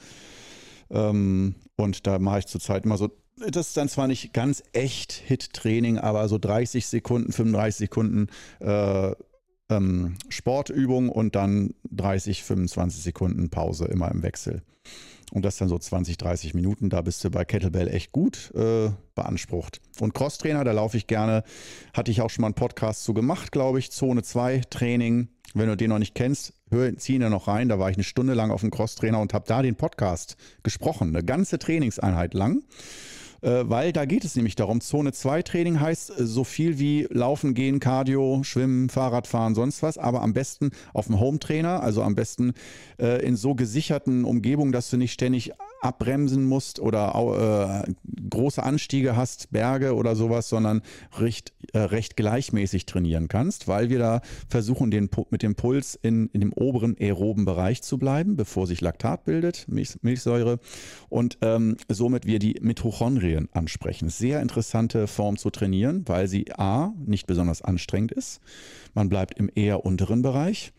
Ähm, 0.90 1.54
und 1.76 2.06
da 2.06 2.18
mache 2.18 2.40
ich 2.40 2.46
zurzeit 2.46 2.84
immer 2.84 2.98
so, 2.98 3.10
das 3.36 3.68
ist 3.68 3.76
dann 3.76 3.88
zwar 3.88 4.06
nicht 4.06 4.32
ganz 4.32 4.62
echt 4.72 5.12
Hit-Training, 5.12 5.98
aber 5.98 6.28
so 6.28 6.38
30 6.38 6.86
Sekunden, 6.86 7.32
35 7.32 7.78
Sekunden 7.78 8.26
äh, 8.60 9.12
ähm, 9.70 10.16
Sportübung 10.28 11.08
und 11.08 11.34
dann 11.34 11.74
30, 11.90 12.42
25 12.44 13.02
Sekunden 13.02 13.50
Pause 13.50 13.86
immer 13.86 14.10
im 14.10 14.22
Wechsel. 14.22 14.62
Und 15.32 15.46
das 15.46 15.56
dann 15.56 15.70
so 15.70 15.78
20, 15.78 16.18
30 16.18 16.52
Minuten. 16.52 16.90
Da 16.90 17.00
bist 17.00 17.24
du 17.24 17.30
bei 17.30 17.46
Kettlebell 17.46 17.88
echt 17.88 18.12
gut 18.12 18.52
äh, 18.54 18.90
beansprucht. 19.14 19.80
Und 19.98 20.12
Crosstrainer, 20.12 20.62
da 20.62 20.72
laufe 20.72 20.98
ich 20.98 21.06
gerne. 21.06 21.42
Hatte 21.94 22.10
ich 22.10 22.20
auch 22.20 22.28
schon 22.28 22.42
mal 22.42 22.48
einen 22.48 22.54
Podcast 22.54 23.02
zu 23.02 23.14
gemacht, 23.14 23.50
glaube 23.50 23.78
ich. 23.78 23.90
Zone 23.90 24.22
2 24.22 24.60
Training. 24.68 25.28
Wenn 25.54 25.68
du 25.68 25.76
den 25.76 25.88
noch 25.88 25.98
nicht 25.98 26.14
kennst, 26.14 26.52
hör, 26.70 26.94
zieh 26.98 27.14
ihn 27.14 27.30
noch 27.30 27.48
rein. 27.48 27.70
Da 27.70 27.78
war 27.78 27.88
ich 27.88 27.96
eine 27.96 28.04
Stunde 28.04 28.34
lang 28.34 28.50
auf 28.50 28.60
dem 28.60 28.70
Crosstrainer 28.70 29.20
und 29.20 29.32
habe 29.32 29.46
da 29.48 29.62
den 29.62 29.74
Podcast 29.76 30.36
gesprochen. 30.62 31.08
Eine 31.08 31.24
ganze 31.24 31.58
Trainingseinheit 31.58 32.34
lang. 32.34 32.62
Äh, 33.42 33.68
weil 33.68 33.92
da 33.92 34.04
geht 34.04 34.24
es 34.24 34.36
nämlich 34.36 34.54
darum, 34.54 34.80
Zone 34.80 35.12
2 35.12 35.42
Training 35.42 35.80
heißt 35.80 36.10
äh, 36.10 36.26
so 36.26 36.44
viel 36.44 36.78
wie 36.78 37.08
Laufen, 37.10 37.54
Gehen, 37.54 37.80
Cardio, 37.80 38.42
Schwimmen, 38.44 38.88
Fahrradfahren, 38.88 39.54
sonst 39.54 39.82
was, 39.82 39.98
aber 39.98 40.22
am 40.22 40.32
besten 40.32 40.70
auf 40.94 41.06
dem 41.06 41.18
Home 41.18 41.40
Trainer, 41.40 41.82
also 41.82 42.02
am 42.02 42.14
besten 42.14 42.52
äh, 42.98 43.24
in 43.26 43.34
so 43.34 43.54
gesicherten 43.54 44.24
Umgebungen, 44.24 44.70
dass 44.70 44.90
du 44.90 44.96
nicht 44.96 45.12
ständig 45.12 45.52
abbremsen 45.82 46.44
musst 46.44 46.80
oder 46.80 47.84
äh, 47.86 47.92
große 48.30 48.62
Anstiege 48.62 49.16
hast, 49.16 49.50
Berge 49.50 49.94
oder 49.94 50.14
sowas, 50.14 50.48
sondern 50.48 50.82
recht, 51.18 51.52
äh, 51.72 51.78
recht 51.78 52.16
gleichmäßig 52.16 52.86
trainieren 52.86 53.28
kannst, 53.28 53.68
weil 53.68 53.90
wir 53.90 53.98
da 53.98 54.20
versuchen, 54.48 54.90
den, 54.90 55.10
mit 55.30 55.42
dem 55.42 55.54
Puls 55.54 55.98
in, 56.00 56.28
in 56.32 56.40
dem 56.40 56.52
oberen 56.52 56.96
aeroben 56.98 57.44
Bereich 57.44 57.82
zu 57.82 57.98
bleiben, 57.98 58.36
bevor 58.36 58.66
sich 58.66 58.80
Laktat 58.80 59.24
bildet, 59.24 59.66
Milch, 59.68 59.98
Milchsäure, 60.02 60.58
und 61.08 61.38
ähm, 61.42 61.76
somit 61.88 62.26
wir 62.26 62.38
die 62.38 62.58
Mitochondrien 62.60 63.48
ansprechen. 63.52 64.08
Sehr 64.08 64.40
interessante 64.40 65.06
Form 65.06 65.36
zu 65.36 65.50
trainieren, 65.50 66.04
weil 66.06 66.28
sie 66.28 66.46
a, 66.56 66.92
nicht 67.04 67.26
besonders 67.26 67.62
anstrengend 67.62 68.12
ist. 68.12 68.40
Man 68.94 69.08
bleibt 69.08 69.38
im 69.38 69.50
eher 69.54 69.84
unteren 69.84 70.22
Bereich 70.22 70.72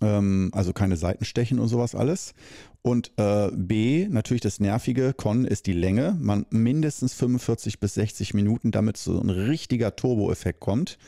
ähm, 0.00 0.50
also 0.52 0.72
keine 0.72 0.96
Seitenstechen 0.96 1.58
und 1.58 1.68
sowas 1.68 1.94
alles. 1.94 2.34
Und 2.82 3.12
äh, 3.16 3.50
B, 3.52 4.06
natürlich 4.08 4.40
das 4.40 4.60
Nervige, 4.60 5.12
Con 5.12 5.44
ist 5.44 5.66
die 5.66 5.72
Länge. 5.72 6.16
Man 6.20 6.46
mindestens 6.50 7.14
45 7.14 7.80
bis 7.80 7.94
60 7.94 8.34
Minuten, 8.34 8.70
damit 8.70 8.96
so 8.96 9.20
ein 9.20 9.30
richtiger 9.30 9.96
Turbo-Effekt 9.96 10.60
kommt. 10.60 10.98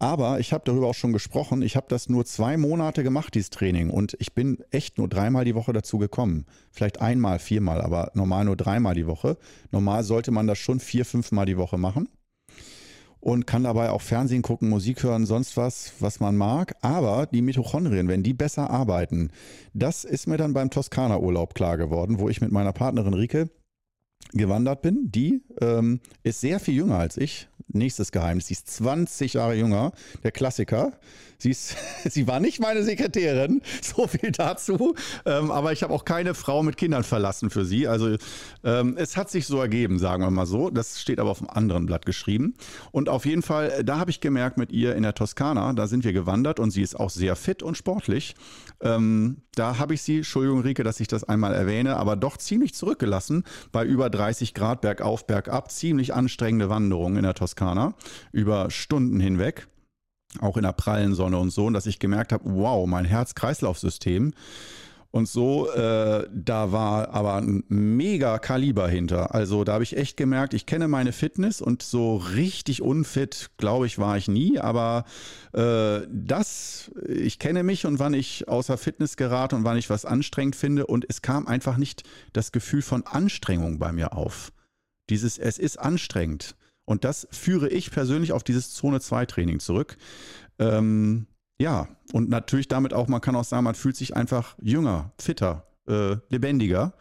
Aber 0.00 0.38
ich 0.38 0.52
habe 0.52 0.62
darüber 0.64 0.86
auch 0.86 0.94
schon 0.94 1.12
gesprochen. 1.12 1.60
Ich 1.60 1.74
habe 1.74 1.86
das 1.88 2.08
nur 2.08 2.24
zwei 2.24 2.56
Monate 2.56 3.02
gemacht, 3.02 3.34
dieses 3.34 3.50
Training. 3.50 3.90
Und 3.90 4.16
ich 4.20 4.32
bin 4.32 4.58
echt 4.70 4.96
nur 4.96 5.08
dreimal 5.08 5.44
die 5.44 5.56
Woche 5.56 5.72
dazu 5.72 5.98
gekommen. 5.98 6.46
Vielleicht 6.70 7.00
einmal, 7.00 7.40
viermal, 7.40 7.80
aber 7.80 8.12
normal 8.14 8.44
nur 8.44 8.56
dreimal 8.56 8.94
die 8.94 9.08
Woche. 9.08 9.36
Normal 9.72 10.04
sollte 10.04 10.30
man 10.30 10.46
das 10.46 10.58
schon 10.58 10.78
vier, 10.78 11.04
fünfmal 11.04 11.46
die 11.46 11.56
Woche 11.56 11.78
machen 11.78 12.08
und 13.20 13.46
kann 13.46 13.64
dabei 13.64 13.90
auch 13.90 14.02
Fernsehen 14.02 14.42
gucken, 14.42 14.68
Musik 14.68 15.02
hören, 15.02 15.26
sonst 15.26 15.56
was, 15.56 15.92
was 16.00 16.20
man 16.20 16.36
mag. 16.36 16.76
Aber 16.82 17.26
die 17.26 17.42
Mitochondrien, 17.42 18.08
wenn 18.08 18.22
die 18.22 18.34
besser 18.34 18.70
arbeiten, 18.70 19.30
das 19.74 20.04
ist 20.04 20.26
mir 20.26 20.36
dann 20.36 20.54
beim 20.54 20.70
Toskana-Urlaub 20.70 21.54
klar 21.54 21.76
geworden, 21.76 22.18
wo 22.18 22.28
ich 22.28 22.40
mit 22.40 22.52
meiner 22.52 22.72
Partnerin 22.72 23.14
Rike 23.14 23.50
gewandert 24.32 24.82
bin. 24.82 25.10
Die 25.10 25.42
ähm, 25.60 26.00
ist 26.22 26.40
sehr 26.40 26.60
viel 26.60 26.74
jünger 26.74 26.98
als 26.98 27.16
ich. 27.16 27.47
Nächstes 27.66 28.12
Geheimnis. 28.12 28.46
Sie 28.46 28.54
ist 28.54 28.68
20 28.68 29.34
Jahre 29.34 29.54
jünger. 29.54 29.92
Der 30.22 30.32
Klassiker. 30.32 30.92
Sie, 31.38 31.50
ist, 31.50 31.76
sie 32.04 32.26
war 32.26 32.40
nicht 32.40 32.60
meine 32.60 32.82
Sekretärin, 32.82 33.62
so 33.82 34.06
viel 34.06 34.32
dazu. 34.32 34.94
Ähm, 35.24 35.50
aber 35.50 35.72
ich 35.72 35.82
habe 35.82 35.92
auch 35.92 36.04
keine 36.04 36.34
Frau 36.34 36.62
mit 36.62 36.76
Kindern 36.76 37.04
verlassen 37.04 37.50
für 37.50 37.64
sie. 37.64 37.86
Also 37.86 38.16
ähm, 38.64 38.96
es 38.98 39.16
hat 39.16 39.30
sich 39.30 39.46
so 39.46 39.60
ergeben, 39.60 39.98
sagen 39.98 40.22
wir 40.22 40.30
mal 40.30 40.46
so. 40.46 40.70
Das 40.70 41.00
steht 41.00 41.20
aber 41.20 41.30
auf 41.30 41.40
einem 41.40 41.50
anderen 41.50 41.86
Blatt 41.86 42.06
geschrieben. 42.06 42.54
Und 42.90 43.08
auf 43.08 43.26
jeden 43.26 43.42
Fall, 43.42 43.70
äh, 43.70 43.84
da 43.84 43.98
habe 43.98 44.10
ich 44.10 44.20
gemerkt 44.20 44.56
mit 44.56 44.72
ihr 44.72 44.96
in 44.96 45.02
der 45.02 45.14
Toskana, 45.14 45.72
da 45.72 45.86
sind 45.86 46.04
wir 46.04 46.12
gewandert 46.12 46.58
und 46.60 46.70
sie 46.70 46.82
ist 46.82 46.98
auch 46.98 47.10
sehr 47.10 47.36
fit 47.36 47.62
und 47.62 47.76
sportlich. 47.76 48.34
Ähm, 48.80 49.42
da 49.54 49.78
habe 49.78 49.94
ich 49.94 50.02
sie, 50.02 50.18
Entschuldigung 50.18 50.60
Rike, 50.60 50.84
dass 50.84 51.00
ich 51.00 51.08
das 51.08 51.24
einmal 51.24 51.52
erwähne, 51.52 51.96
aber 51.96 52.16
doch 52.16 52.36
ziemlich 52.36 52.74
zurückgelassen 52.74 53.44
bei 53.72 53.84
über 53.84 54.08
30 54.08 54.54
Grad 54.54 54.80
bergauf, 54.80 55.26
bergab. 55.26 55.70
Ziemlich 55.70 56.14
anstrengende 56.14 56.68
Wanderung 56.68 57.16
in 57.16 57.24
der 57.24 57.34
Toskana 57.34 57.47
über 58.32 58.70
Stunden 58.70 59.20
hinweg 59.20 59.68
auch 60.40 60.56
in 60.56 60.62
der 60.62 60.72
prallen 60.72 61.14
Sonne 61.14 61.38
und 61.38 61.50
so, 61.50 61.66
und 61.66 61.72
dass 61.72 61.86
ich 61.86 61.98
gemerkt 61.98 62.32
habe, 62.32 62.44
wow, 62.46 62.86
mein 62.86 63.04
Herz-Kreislauf-System 63.06 64.34
und 65.10 65.26
so, 65.26 65.70
äh, 65.70 66.28
da 66.30 66.70
war 66.70 67.14
aber 67.14 67.36
ein 67.36 67.64
mega 67.68 68.38
Kaliber 68.38 68.88
hinter. 68.88 69.34
Also 69.34 69.64
da 69.64 69.72
habe 69.72 69.84
ich 69.84 69.96
echt 69.96 70.18
gemerkt, 70.18 70.52
ich 70.52 70.66
kenne 70.66 70.86
meine 70.86 71.12
Fitness 71.12 71.62
und 71.62 71.82
so 71.82 72.16
richtig 72.16 72.82
unfit, 72.82 73.50
glaube 73.56 73.86
ich, 73.86 73.98
war 73.98 74.18
ich 74.18 74.28
nie. 74.28 74.58
Aber 74.58 75.04
äh, 75.54 76.00
das, 76.10 76.90
ich 77.08 77.38
kenne 77.38 77.62
mich 77.62 77.86
und 77.86 77.98
wann 77.98 78.12
ich 78.12 78.48
außer 78.48 78.76
Fitness 78.76 79.16
gerate 79.16 79.56
und 79.56 79.64
wann 79.64 79.78
ich 79.78 79.88
was 79.88 80.04
anstrengend 80.04 80.56
finde. 80.56 80.86
Und 80.86 81.06
es 81.08 81.22
kam 81.22 81.46
einfach 81.46 81.78
nicht 81.78 82.02
das 82.34 82.52
Gefühl 82.52 82.82
von 82.82 83.06
Anstrengung 83.06 83.78
bei 83.78 83.92
mir 83.92 84.12
auf. 84.12 84.52
Dieses, 85.08 85.38
es 85.38 85.58
ist 85.58 85.78
anstrengend. 85.78 86.54
Und 86.88 87.04
das 87.04 87.28
führe 87.30 87.68
ich 87.68 87.90
persönlich 87.90 88.32
auf 88.32 88.42
dieses 88.42 88.72
Zone-2-Training 88.72 89.60
zurück. 89.60 89.98
Ähm, 90.58 91.26
ja, 91.60 91.86
und 92.14 92.30
natürlich 92.30 92.66
damit 92.66 92.94
auch, 92.94 93.08
man 93.08 93.20
kann 93.20 93.36
auch 93.36 93.44
sagen, 93.44 93.64
man 93.64 93.74
fühlt 93.74 93.94
sich 93.94 94.16
einfach 94.16 94.56
jünger, 94.62 95.12
fitter, 95.18 95.66
äh, 95.86 96.16
lebendiger 96.30 96.94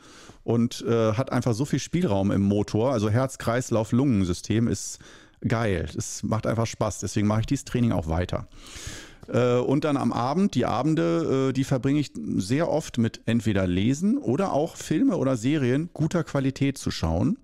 und 0.43 0.83
äh, 0.85 1.13
hat 1.13 1.31
einfach 1.31 1.53
so 1.53 1.63
viel 1.63 1.79
Spielraum 1.79 2.31
im 2.31 2.41
Motor. 2.41 2.91
Also 2.91 3.09
Herz-Kreislauf-Lungensystem 3.09 4.67
ist 4.67 4.99
geil. 5.47 5.87
Es 5.97 6.21
macht 6.21 6.47
einfach 6.47 6.67
Spaß. 6.67 6.99
Deswegen 6.99 7.27
mache 7.27 7.41
ich 7.41 7.45
dieses 7.45 7.63
Training 7.63 7.93
auch 7.93 8.09
weiter. 8.09 8.49
Äh, 9.29 9.55
und 9.55 9.85
dann 9.85 9.95
am 9.95 10.11
Abend, 10.11 10.53
die 10.55 10.65
Abende, 10.65 11.49
äh, 11.49 11.53
die 11.53 11.63
verbringe 11.63 12.01
ich 12.01 12.11
sehr 12.35 12.69
oft 12.69 12.97
mit 12.97 13.21
entweder 13.25 13.67
Lesen 13.67 14.17
oder 14.17 14.51
auch 14.51 14.75
Filme 14.75 15.15
oder 15.15 15.37
Serien 15.37 15.89
guter 15.93 16.25
Qualität 16.25 16.77
zu 16.77 16.91
schauen. 16.91 17.37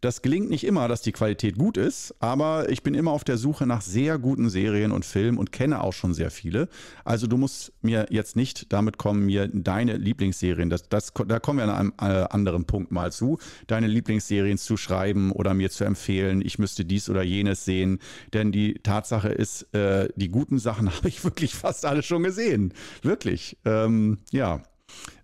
Das 0.00 0.22
gelingt 0.22 0.50
nicht 0.50 0.64
immer, 0.64 0.88
dass 0.88 1.02
die 1.02 1.12
Qualität 1.12 1.56
gut 1.58 1.76
ist, 1.76 2.14
aber 2.20 2.68
ich 2.68 2.82
bin 2.82 2.94
immer 2.94 3.12
auf 3.12 3.24
der 3.24 3.38
Suche 3.38 3.66
nach 3.66 3.80
sehr 3.80 4.18
guten 4.18 4.50
Serien 4.50 4.92
und 4.92 5.04
Filmen 5.04 5.38
und 5.38 5.52
kenne 5.52 5.82
auch 5.82 5.92
schon 5.92 6.14
sehr 6.14 6.30
viele. 6.30 6.68
Also 7.04 7.26
du 7.26 7.36
musst 7.36 7.72
mir 7.82 8.06
jetzt 8.10 8.36
nicht 8.36 8.72
damit 8.72 8.98
kommen, 8.98 9.26
mir 9.26 9.48
deine 9.48 9.96
Lieblingsserien, 9.96 10.70
das, 10.70 10.88
das, 10.88 11.12
da 11.26 11.38
kommen 11.40 11.58
wir 11.58 11.64
an 11.64 11.70
einem 11.70 11.92
äh, 12.00 12.26
anderen 12.28 12.66
Punkt 12.66 12.92
mal 12.92 13.10
zu, 13.10 13.38
deine 13.66 13.86
Lieblingsserien 13.86 14.58
zu 14.58 14.76
schreiben 14.76 15.32
oder 15.32 15.54
mir 15.54 15.70
zu 15.70 15.84
empfehlen, 15.84 16.42
ich 16.44 16.58
müsste 16.58 16.84
dies 16.84 17.08
oder 17.08 17.22
jenes 17.22 17.64
sehen. 17.64 17.98
Denn 18.32 18.52
die 18.52 18.74
Tatsache 18.74 19.28
ist, 19.28 19.74
äh, 19.74 20.08
die 20.16 20.28
guten 20.28 20.58
Sachen 20.58 20.90
habe 20.96 21.08
ich 21.08 21.24
wirklich 21.24 21.54
fast 21.54 21.84
alle 21.84 22.02
schon 22.02 22.22
gesehen. 22.22 22.72
Wirklich. 23.02 23.56
Ähm, 23.64 24.18
ja. 24.30 24.62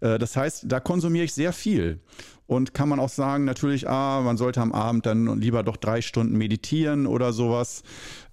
Äh, 0.00 0.18
das 0.18 0.36
heißt, 0.36 0.64
da 0.66 0.80
konsumiere 0.80 1.24
ich 1.24 1.32
sehr 1.32 1.52
viel. 1.52 2.00
Und 2.52 2.74
kann 2.74 2.88
man 2.88 3.00
auch 3.00 3.08
sagen, 3.08 3.44
natürlich, 3.44 3.88
ah, 3.88 4.20
man 4.20 4.36
sollte 4.36 4.60
am 4.60 4.72
Abend 4.72 5.06
dann 5.06 5.40
lieber 5.40 5.62
doch 5.62 5.76
drei 5.76 6.02
Stunden 6.02 6.36
meditieren 6.36 7.06
oder 7.06 7.32
sowas. 7.32 7.82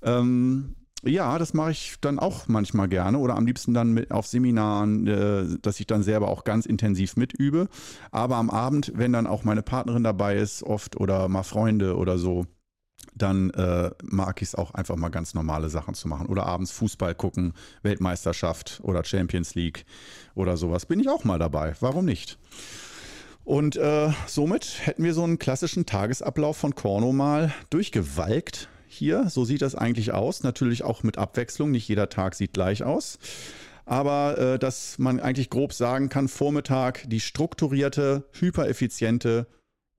Ähm, 0.02 0.76
ja, 1.04 1.40
das 1.40 1.54
mache 1.54 1.72
ich 1.72 1.96
dann 2.02 2.20
auch 2.20 2.48
manchmal 2.48 2.90
gerne 2.90 3.18
oder 3.20 3.38
am 3.38 3.46
liebsten 3.46 3.74
dann 3.74 3.94
mit 3.94 4.12
auf 4.12 4.28
Seminaren, 4.28 5.08
äh, 5.08 5.46
dass 5.62 5.80
ich 5.80 5.88
dann 5.88 6.04
selber 6.04 6.28
auch 6.28 6.44
ganz 6.44 6.66
intensiv 6.66 7.16
mitübe. 7.16 7.70
Aber 8.12 8.36
am 8.36 8.50
Abend, 8.50 8.92
wenn 8.96 9.14
dann 9.14 9.26
auch 9.28 9.46
meine 9.46 9.62
Partnerin 9.62 10.04
dabei 10.04 10.36
ist, 10.36 10.64
oft 10.64 10.98
oder 11.00 11.30
mal 11.30 11.44
Freunde 11.44 11.96
oder 11.96 12.18
so, 12.18 12.46
dann 13.16 13.50
äh, 13.52 13.92
mag 14.04 14.42
ich 14.42 14.50
es 14.50 14.56
auch 14.56 14.74
einfach 14.74 14.98
mal 14.98 15.10
ganz 15.10 15.34
normale 15.34 15.70
Sachen 15.70 15.94
zu 15.94 16.10
machen. 16.10 16.28
Oder 16.28 16.46
abends 16.46 16.72
Fußball 16.72 17.16
gucken, 17.16 17.54
Weltmeisterschaft 17.82 18.82
oder 18.84 19.06
Champions 19.06 19.56
League 19.56 19.86
oder 20.36 20.58
sowas. 20.58 20.86
Bin 20.86 21.00
ich 21.00 21.10
auch 21.10 21.24
mal 21.24 21.40
dabei. 21.40 21.76
Warum 21.80 22.04
nicht? 22.04 22.38
Und 23.50 23.78
äh, 23.78 24.12
somit 24.28 24.86
hätten 24.86 25.04
wir 25.04 25.16
so 25.16 25.24
einen 25.24 25.40
klassischen 25.40 25.88
Tagesablauf 25.88 26.56
von 26.56 26.76
Korno 26.76 27.12
mal 27.12 27.52
durchgewalkt 27.72 28.70
hier. 28.88 29.28
So 29.32 29.44
sieht 29.44 29.64
das 29.64 29.74
eigentlich 29.74 30.12
aus. 30.12 30.44
Natürlich 30.44 30.84
auch 30.84 31.02
mit 31.02 31.18
Abwechslung. 31.18 31.72
Nicht 31.72 31.88
jeder 31.88 32.10
Tag 32.10 32.36
sieht 32.36 32.54
gleich 32.54 32.84
aus. 32.84 33.18
Aber 33.88 34.38
äh, 34.38 34.60
dass 34.60 35.00
man 35.00 35.20
eigentlich 35.20 35.50
grob 35.50 35.74
sagen 35.74 36.10
kann, 36.10 36.28
Vormittag 36.28 37.10
die 37.10 37.20
strukturierte, 37.20 38.30
hypereffiziente, 38.34 39.48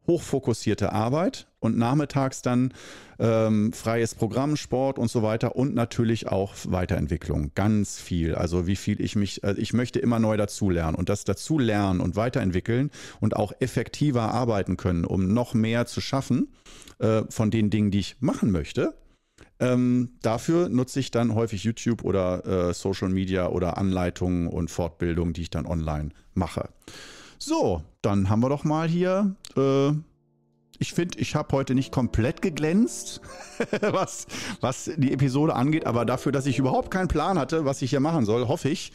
hochfokussierte 0.07 0.93
Arbeit 0.93 1.50
und 1.61 1.79
nachmittags 1.79 2.43
dann 2.43 2.73
ähm, 3.19 3.73
freies 3.73 4.15
Programm, 4.15 4.57
Sport 4.57 4.99
und 4.99 5.11
so 5.11 5.23
weiter 5.23 5.55
und 5.57 5.75
natürlich 5.75 6.29
auch 6.29 6.55
Weiterentwicklung. 6.65 7.53
Ganz 7.55 8.01
viel. 8.01 8.35
Also 8.35 8.67
wie 8.67 8.77
viel 8.77 9.01
ich 9.01 9.15
mich, 9.15 9.45
äh, 9.45 9.55
ich 9.59 9.73
möchte 9.73 9.99
immer 9.99 10.19
neu 10.19 10.37
dazulernen 10.37 10.97
und 10.97 11.09
das 11.09 11.25
dazulernen 11.25 12.01
und 12.01 12.17
weiterentwickeln 12.17 12.91
und 13.21 13.37
auch 13.37 13.53
effektiver 13.61 14.33
arbeiten 14.33 14.77
können, 14.77 15.05
um 15.05 15.33
noch 15.33 15.55
mehr 15.55 15.87
zu 15.87 16.01
schaffen 16.01 16.49
äh, 16.99 17.23
von 17.29 17.51
den 17.51 17.71
Dingen, 17.71 17.91
die 17.91 18.01
ich 18.01 18.17
machen 18.21 18.51
möchte 18.51 18.95
Ähm, 19.59 20.17
dafür 20.23 20.71
nutze 20.71 21.01
ich 21.01 21.11
dann 21.11 21.35
häufig 21.35 21.65
YouTube 21.65 22.03
oder 22.05 22.71
äh, 22.71 22.75
Social 22.75 23.11
Media 23.11 23.49
oder 23.49 23.77
Anleitungen 23.77 24.49
und 24.49 24.71
Fortbildungen, 24.71 25.35
die 25.35 25.43
ich 25.43 25.51
dann 25.51 25.67
online 25.67 26.11
mache. 26.33 26.71
So, 27.39 27.83
dann 28.01 28.31
haben 28.31 28.41
wir 28.43 28.49
doch 28.49 28.65
mal 28.65 28.89
hier 28.89 29.37
äh, 29.57 29.93
ich 30.81 30.95
finde, 30.95 31.19
ich 31.19 31.35
habe 31.35 31.55
heute 31.55 31.75
nicht 31.75 31.93
komplett 31.93 32.41
geglänzt, 32.41 33.21
was, 33.83 34.27
was 34.63 34.91
die 34.97 35.13
Episode 35.13 35.55
angeht, 35.55 35.87
aber 35.87 36.07
dafür, 36.07 36.33
dass 36.33 36.47
ich 36.47 36.59
überhaupt 36.59 36.91
keinen 36.91 37.07
Plan 37.07 37.39
hatte, 37.39 37.67
was 37.67 37.83
ich 37.83 37.91
hier 37.91 38.01
machen 38.01 38.25
soll, 38.25 38.49
hoffe 38.49 38.71
ich, 38.71 38.91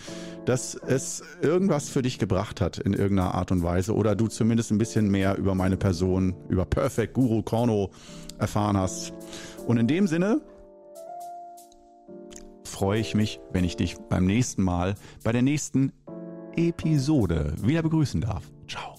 dass 0.45 0.74
es 0.74 1.24
irgendwas 1.41 1.89
für 1.89 2.02
dich 2.02 2.17
gebracht 2.17 2.60
hat 2.60 2.80
in 2.80 2.93
irgendeiner 2.93 3.36
Art 3.36 3.52
und 3.52 3.62
Weise 3.62 3.93
oder 3.93 4.15
du 4.15 4.28
zumindest 4.28 4.71
ein 4.71 4.80
bisschen 4.80 5.10
mehr 5.12 5.38
über 5.38 5.54
meine 5.54 5.78
Person, 5.78 6.36
über 6.50 6.65
Perfect 6.65 7.13
Guru 7.13 7.43
Korno 7.43 7.91
erfahren 8.39 8.78
hast. 8.78 9.13
Und 9.67 9.78
in 9.78 9.88
dem 9.88 10.08
Sinne 10.08 10.41
freue 12.63 13.00
ich 13.00 13.13
mich, 13.13 13.39
wenn 13.52 13.63
ich 13.63 13.76
dich 13.76 13.95
beim 14.10 14.26
nächsten 14.26 14.63
Mal, 14.63 14.95
bei 15.24 15.32
der 15.32 15.43
nächsten 15.43 15.93
Episode 16.56 17.54
wieder 17.62 17.84
begrüßen 17.84 18.21
darf. 18.21 18.43
Ciao. 18.67 18.95